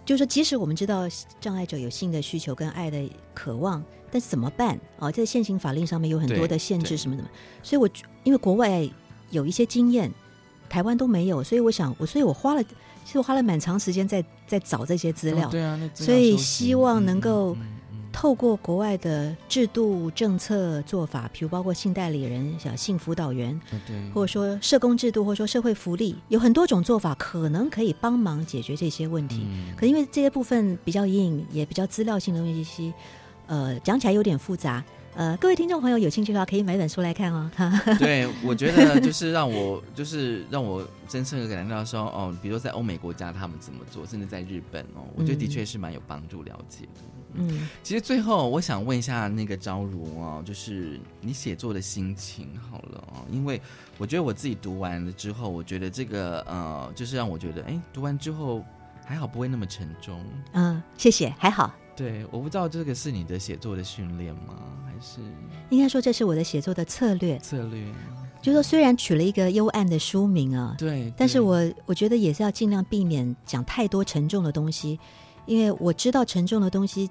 [0.05, 1.07] 就是说，即使我们知道
[1.41, 4.79] 障碍者有性的需求跟爱的渴望，但是怎么办？
[4.99, 7.27] 哦，在现行法令上面有很多的限制，什么什么。
[7.63, 7.89] 所以，我
[8.23, 8.87] 因为国外
[9.31, 10.11] 有一些经验，
[10.69, 15.49] 台湾都没有，所以我想，我所以我花了，其实我花了蛮长时间在在找这些资料。
[15.49, 17.57] 对啊，所以希望能够。
[18.15, 23.59] 透过国外的制度政策做法，比如包括性代理人、小性辅导员，
[24.13, 29.45] 或者说社工制度，或者说社会福利，有很多种做法，可能可以帮忙解决这些问题。
[29.75, 32.93] 可因为这些部分比较硬，也比较资料性的东西，
[33.47, 34.81] 呃，讲起来有点复杂。
[35.13, 37.51] 呃，各位听众朋友有兴趣的话，可以买本书来看哦。
[37.99, 47.01] 对，我觉得就是让我，就是让我真正的感觉到说，哦，比如说在欧美国家他们怎么做，甚至在日本哦，我觉得的确是蛮有帮助了解的。
[47.14, 47.14] 嗯，
[47.83, 53.61] 其实最后我想问一下那个昭如哦，就是你写作的心情好了哦，因为
[53.97, 58.63] 我觉得我自己读完了之后，我觉得这个呃，就是让我觉得，哎，读完之后
[59.05, 60.19] 还好不会那么沉重。
[60.53, 61.73] 嗯，谢谢，还好。
[61.95, 64.55] 对，我不知道这个是你的写作的训练吗？
[64.85, 65.21] 还是
[65.69, 67.39] 应该说这是我的写作的策略。
[67.39, 67.85] 策略，
[68.41, 74.99] 就说虽然取了一个幽暗的书名啊，对，但是我我觉得也是要尽量避免讲太多沉重的东西，
[75.45, 77.09] 因为我知道沉重的东西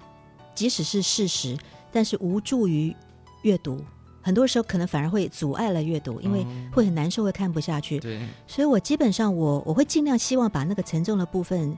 [0.55, 1.57] 即使是事实，
[1.92, 2.94] 但是无助于
[3.42, 3.80] 阅读，
[4.22, 7.98] 很多时候可能反而会阻碍了阅读，因为会很难受，会看不下去。
[8.00, 11.76] 对，所以我基本上我我会尽量希望把那个沉重的部分。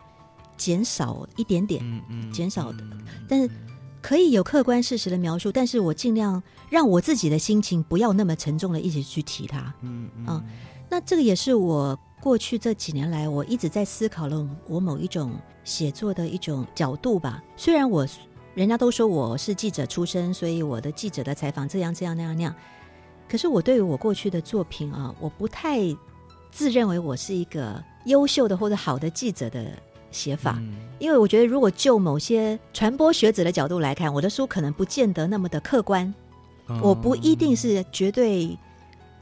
[0.59, 2.83] 减少一点点，嗯嗯减少的，
[3.29, 3.51] 但是
[4.01, 9.75] 可以有客观事实的描述，但是我尽量让我自己的心情不要那么沉重的一直去提它。
[9.83, 10.43] 嗯嗯，
[10.89, 17.45] 那这个也是我过去这几年来我一直在思考了我某一种写作的一种角度吧。
[17.55, 18.09] 虽然我
[18.57, 22.55] 人家都说我是记者出身，所以我的记者的采访这样这样那样那样，
[23.29, 25.81] 可是我对于我过去的作品啊，我不太
[26.51, 29.65] 自认为我是一个优秀的或者好的记者的。
[30.13, 30.59] 写法，
[30.99, 36.15] 因为我觉得，如果就某些传播学者的角度来看，我的书可能不见得那么的客观，
[36.81, 38.57] 我不一定是绝对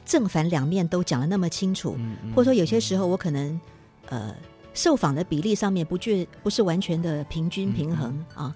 [0.04, 1.96] 正反两面都讲的那么清楚，
[2.32, 3.60] 或者说有些时候我可能
[4.06, 4.32] 呃
[4.72, 8.54] 受访的比例上面不具不是完全的平均平衡啊，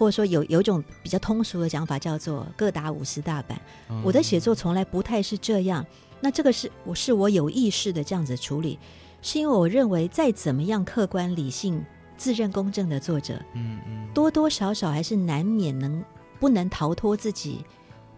[0.00, 3.60] 或者说有有一种比较通俗的讲法叫做各打五十大板，
[4.02, 5.84] 我的写作从来不太是这样，
[6.22, 8.78] 那这个是我是我有意识的这样子处理。
[9.20, 11.84] 是因为我认为，再怎么样客观理性、
[12.16, 16.02] 自认公正的作者，嗯嗯，多多少少还是难免能
[16.38, 17.62] 不能逃脱自己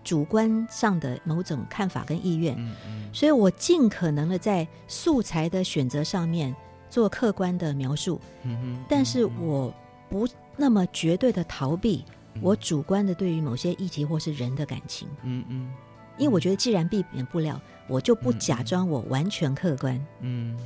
[0.05, 6.55] 主观上的某种看法跟意愿，嗯嗯，所以我尽可能的在素材的选择上面
[6.89, 9.75] 做客观的描述，嗯嗯，但是我
[10.09, 12.05] 不那么绝对的逃避
[12.41, 15.71] 我主观的对于某些议题或是人的感情，嗯嗯，
[16.17, 20.57] 因为我觉得既然避免不了，我就不假装我完全客观，嗯。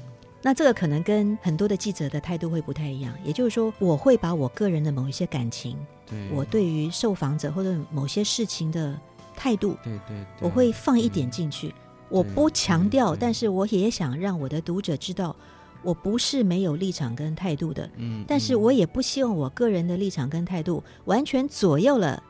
[0.42, 5.76] 那这个可能跟很多的记者的态度会不太一样，也就是说，我会把我个人的某一些感情，
[6.08, 6.30] 对。
[6.30, 8.96] 我对于受访者或者某些事情的
[9.34, 11.74] 态度，对对，我会放一点进去。
[12.08, 15.34] 我不强调，但是我也想让我的读者知道，
[15.82, 17.88] 我不是没有立场跟态度的。
[17.96, 22.22] 嗯，但是我也不希望我个人的立场跟态度完全左右了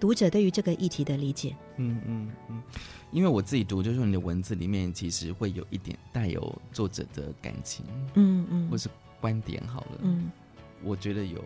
[0.00, 1.56] 读者对于这个议题的理解。
[1.76, 2.62] 嗯嗯嗯。
[3.10, 7.84] 因为我自己读，就是你的文字里面其实会有一点带有作者的感情，
[8.14, 8.88] 嗯嗯，或是
[9.20, 10.30] 观点好了，嗯，
[10.82, 11.44] 我觉得有，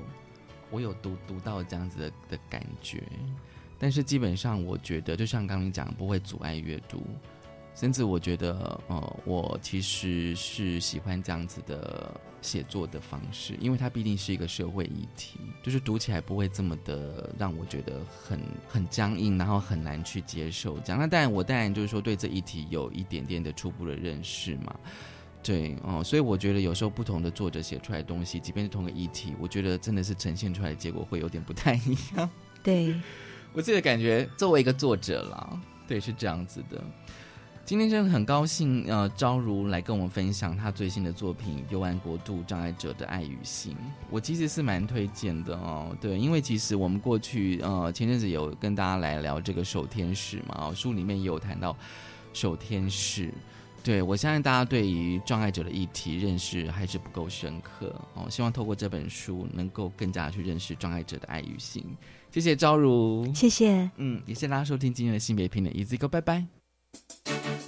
[0.70, 3.02] 我有读读到这样子的的感觉，
[3.80, 7.02] 但是基本上我觉得，就像刚刚讲，不会阻碍阅读。
[7.76, 20.78] 甚至我觉得，呃，我其实是喜欢这样子的写作的方式，因为它毕竟是一个社会议题，就是读起来不会这么的让我觉得很很僵硬，然后很难去接受。
[20.78, 24.74] 这样，那当然我当然就是说对这议题有一点点的初步的认识嘛，
[25.42, 32.30] 对哦，所以我觉得有时候不同的作者写出来的东西，即便是同个议题，我觉得真的是呈现出来的结果会有点不太一样。
[32.62, 32.94] 对
[33.52, 36.82] 我自己的感觉，作为一个作者啦，对，是这样子的。
[37.66, 43.72] 今天真的很高兴，呃，朝如来跟我们分享他最新的作品《幽暗国度障碍者的爱与心》。
[44.08, 51.76] 我其实是蛮推荐的哦，对，因为其实我们过去呃前阵子有跟大家来聊这个守天使嘛，书里面也有谈到
[52.32, 53.34] 守天使。
[53.82, 61.84] 对我相信大家对于障碍者的议题认识还是不够深刻哦，希望透过这本书能够更加去认识障碍者的爱与心。
[62.30, 66.08] 谢谢朝如，谢谢，嗯，也谢谢大家收听今天的性别平等，一字一个，
[67.26, 67.65] Thank you.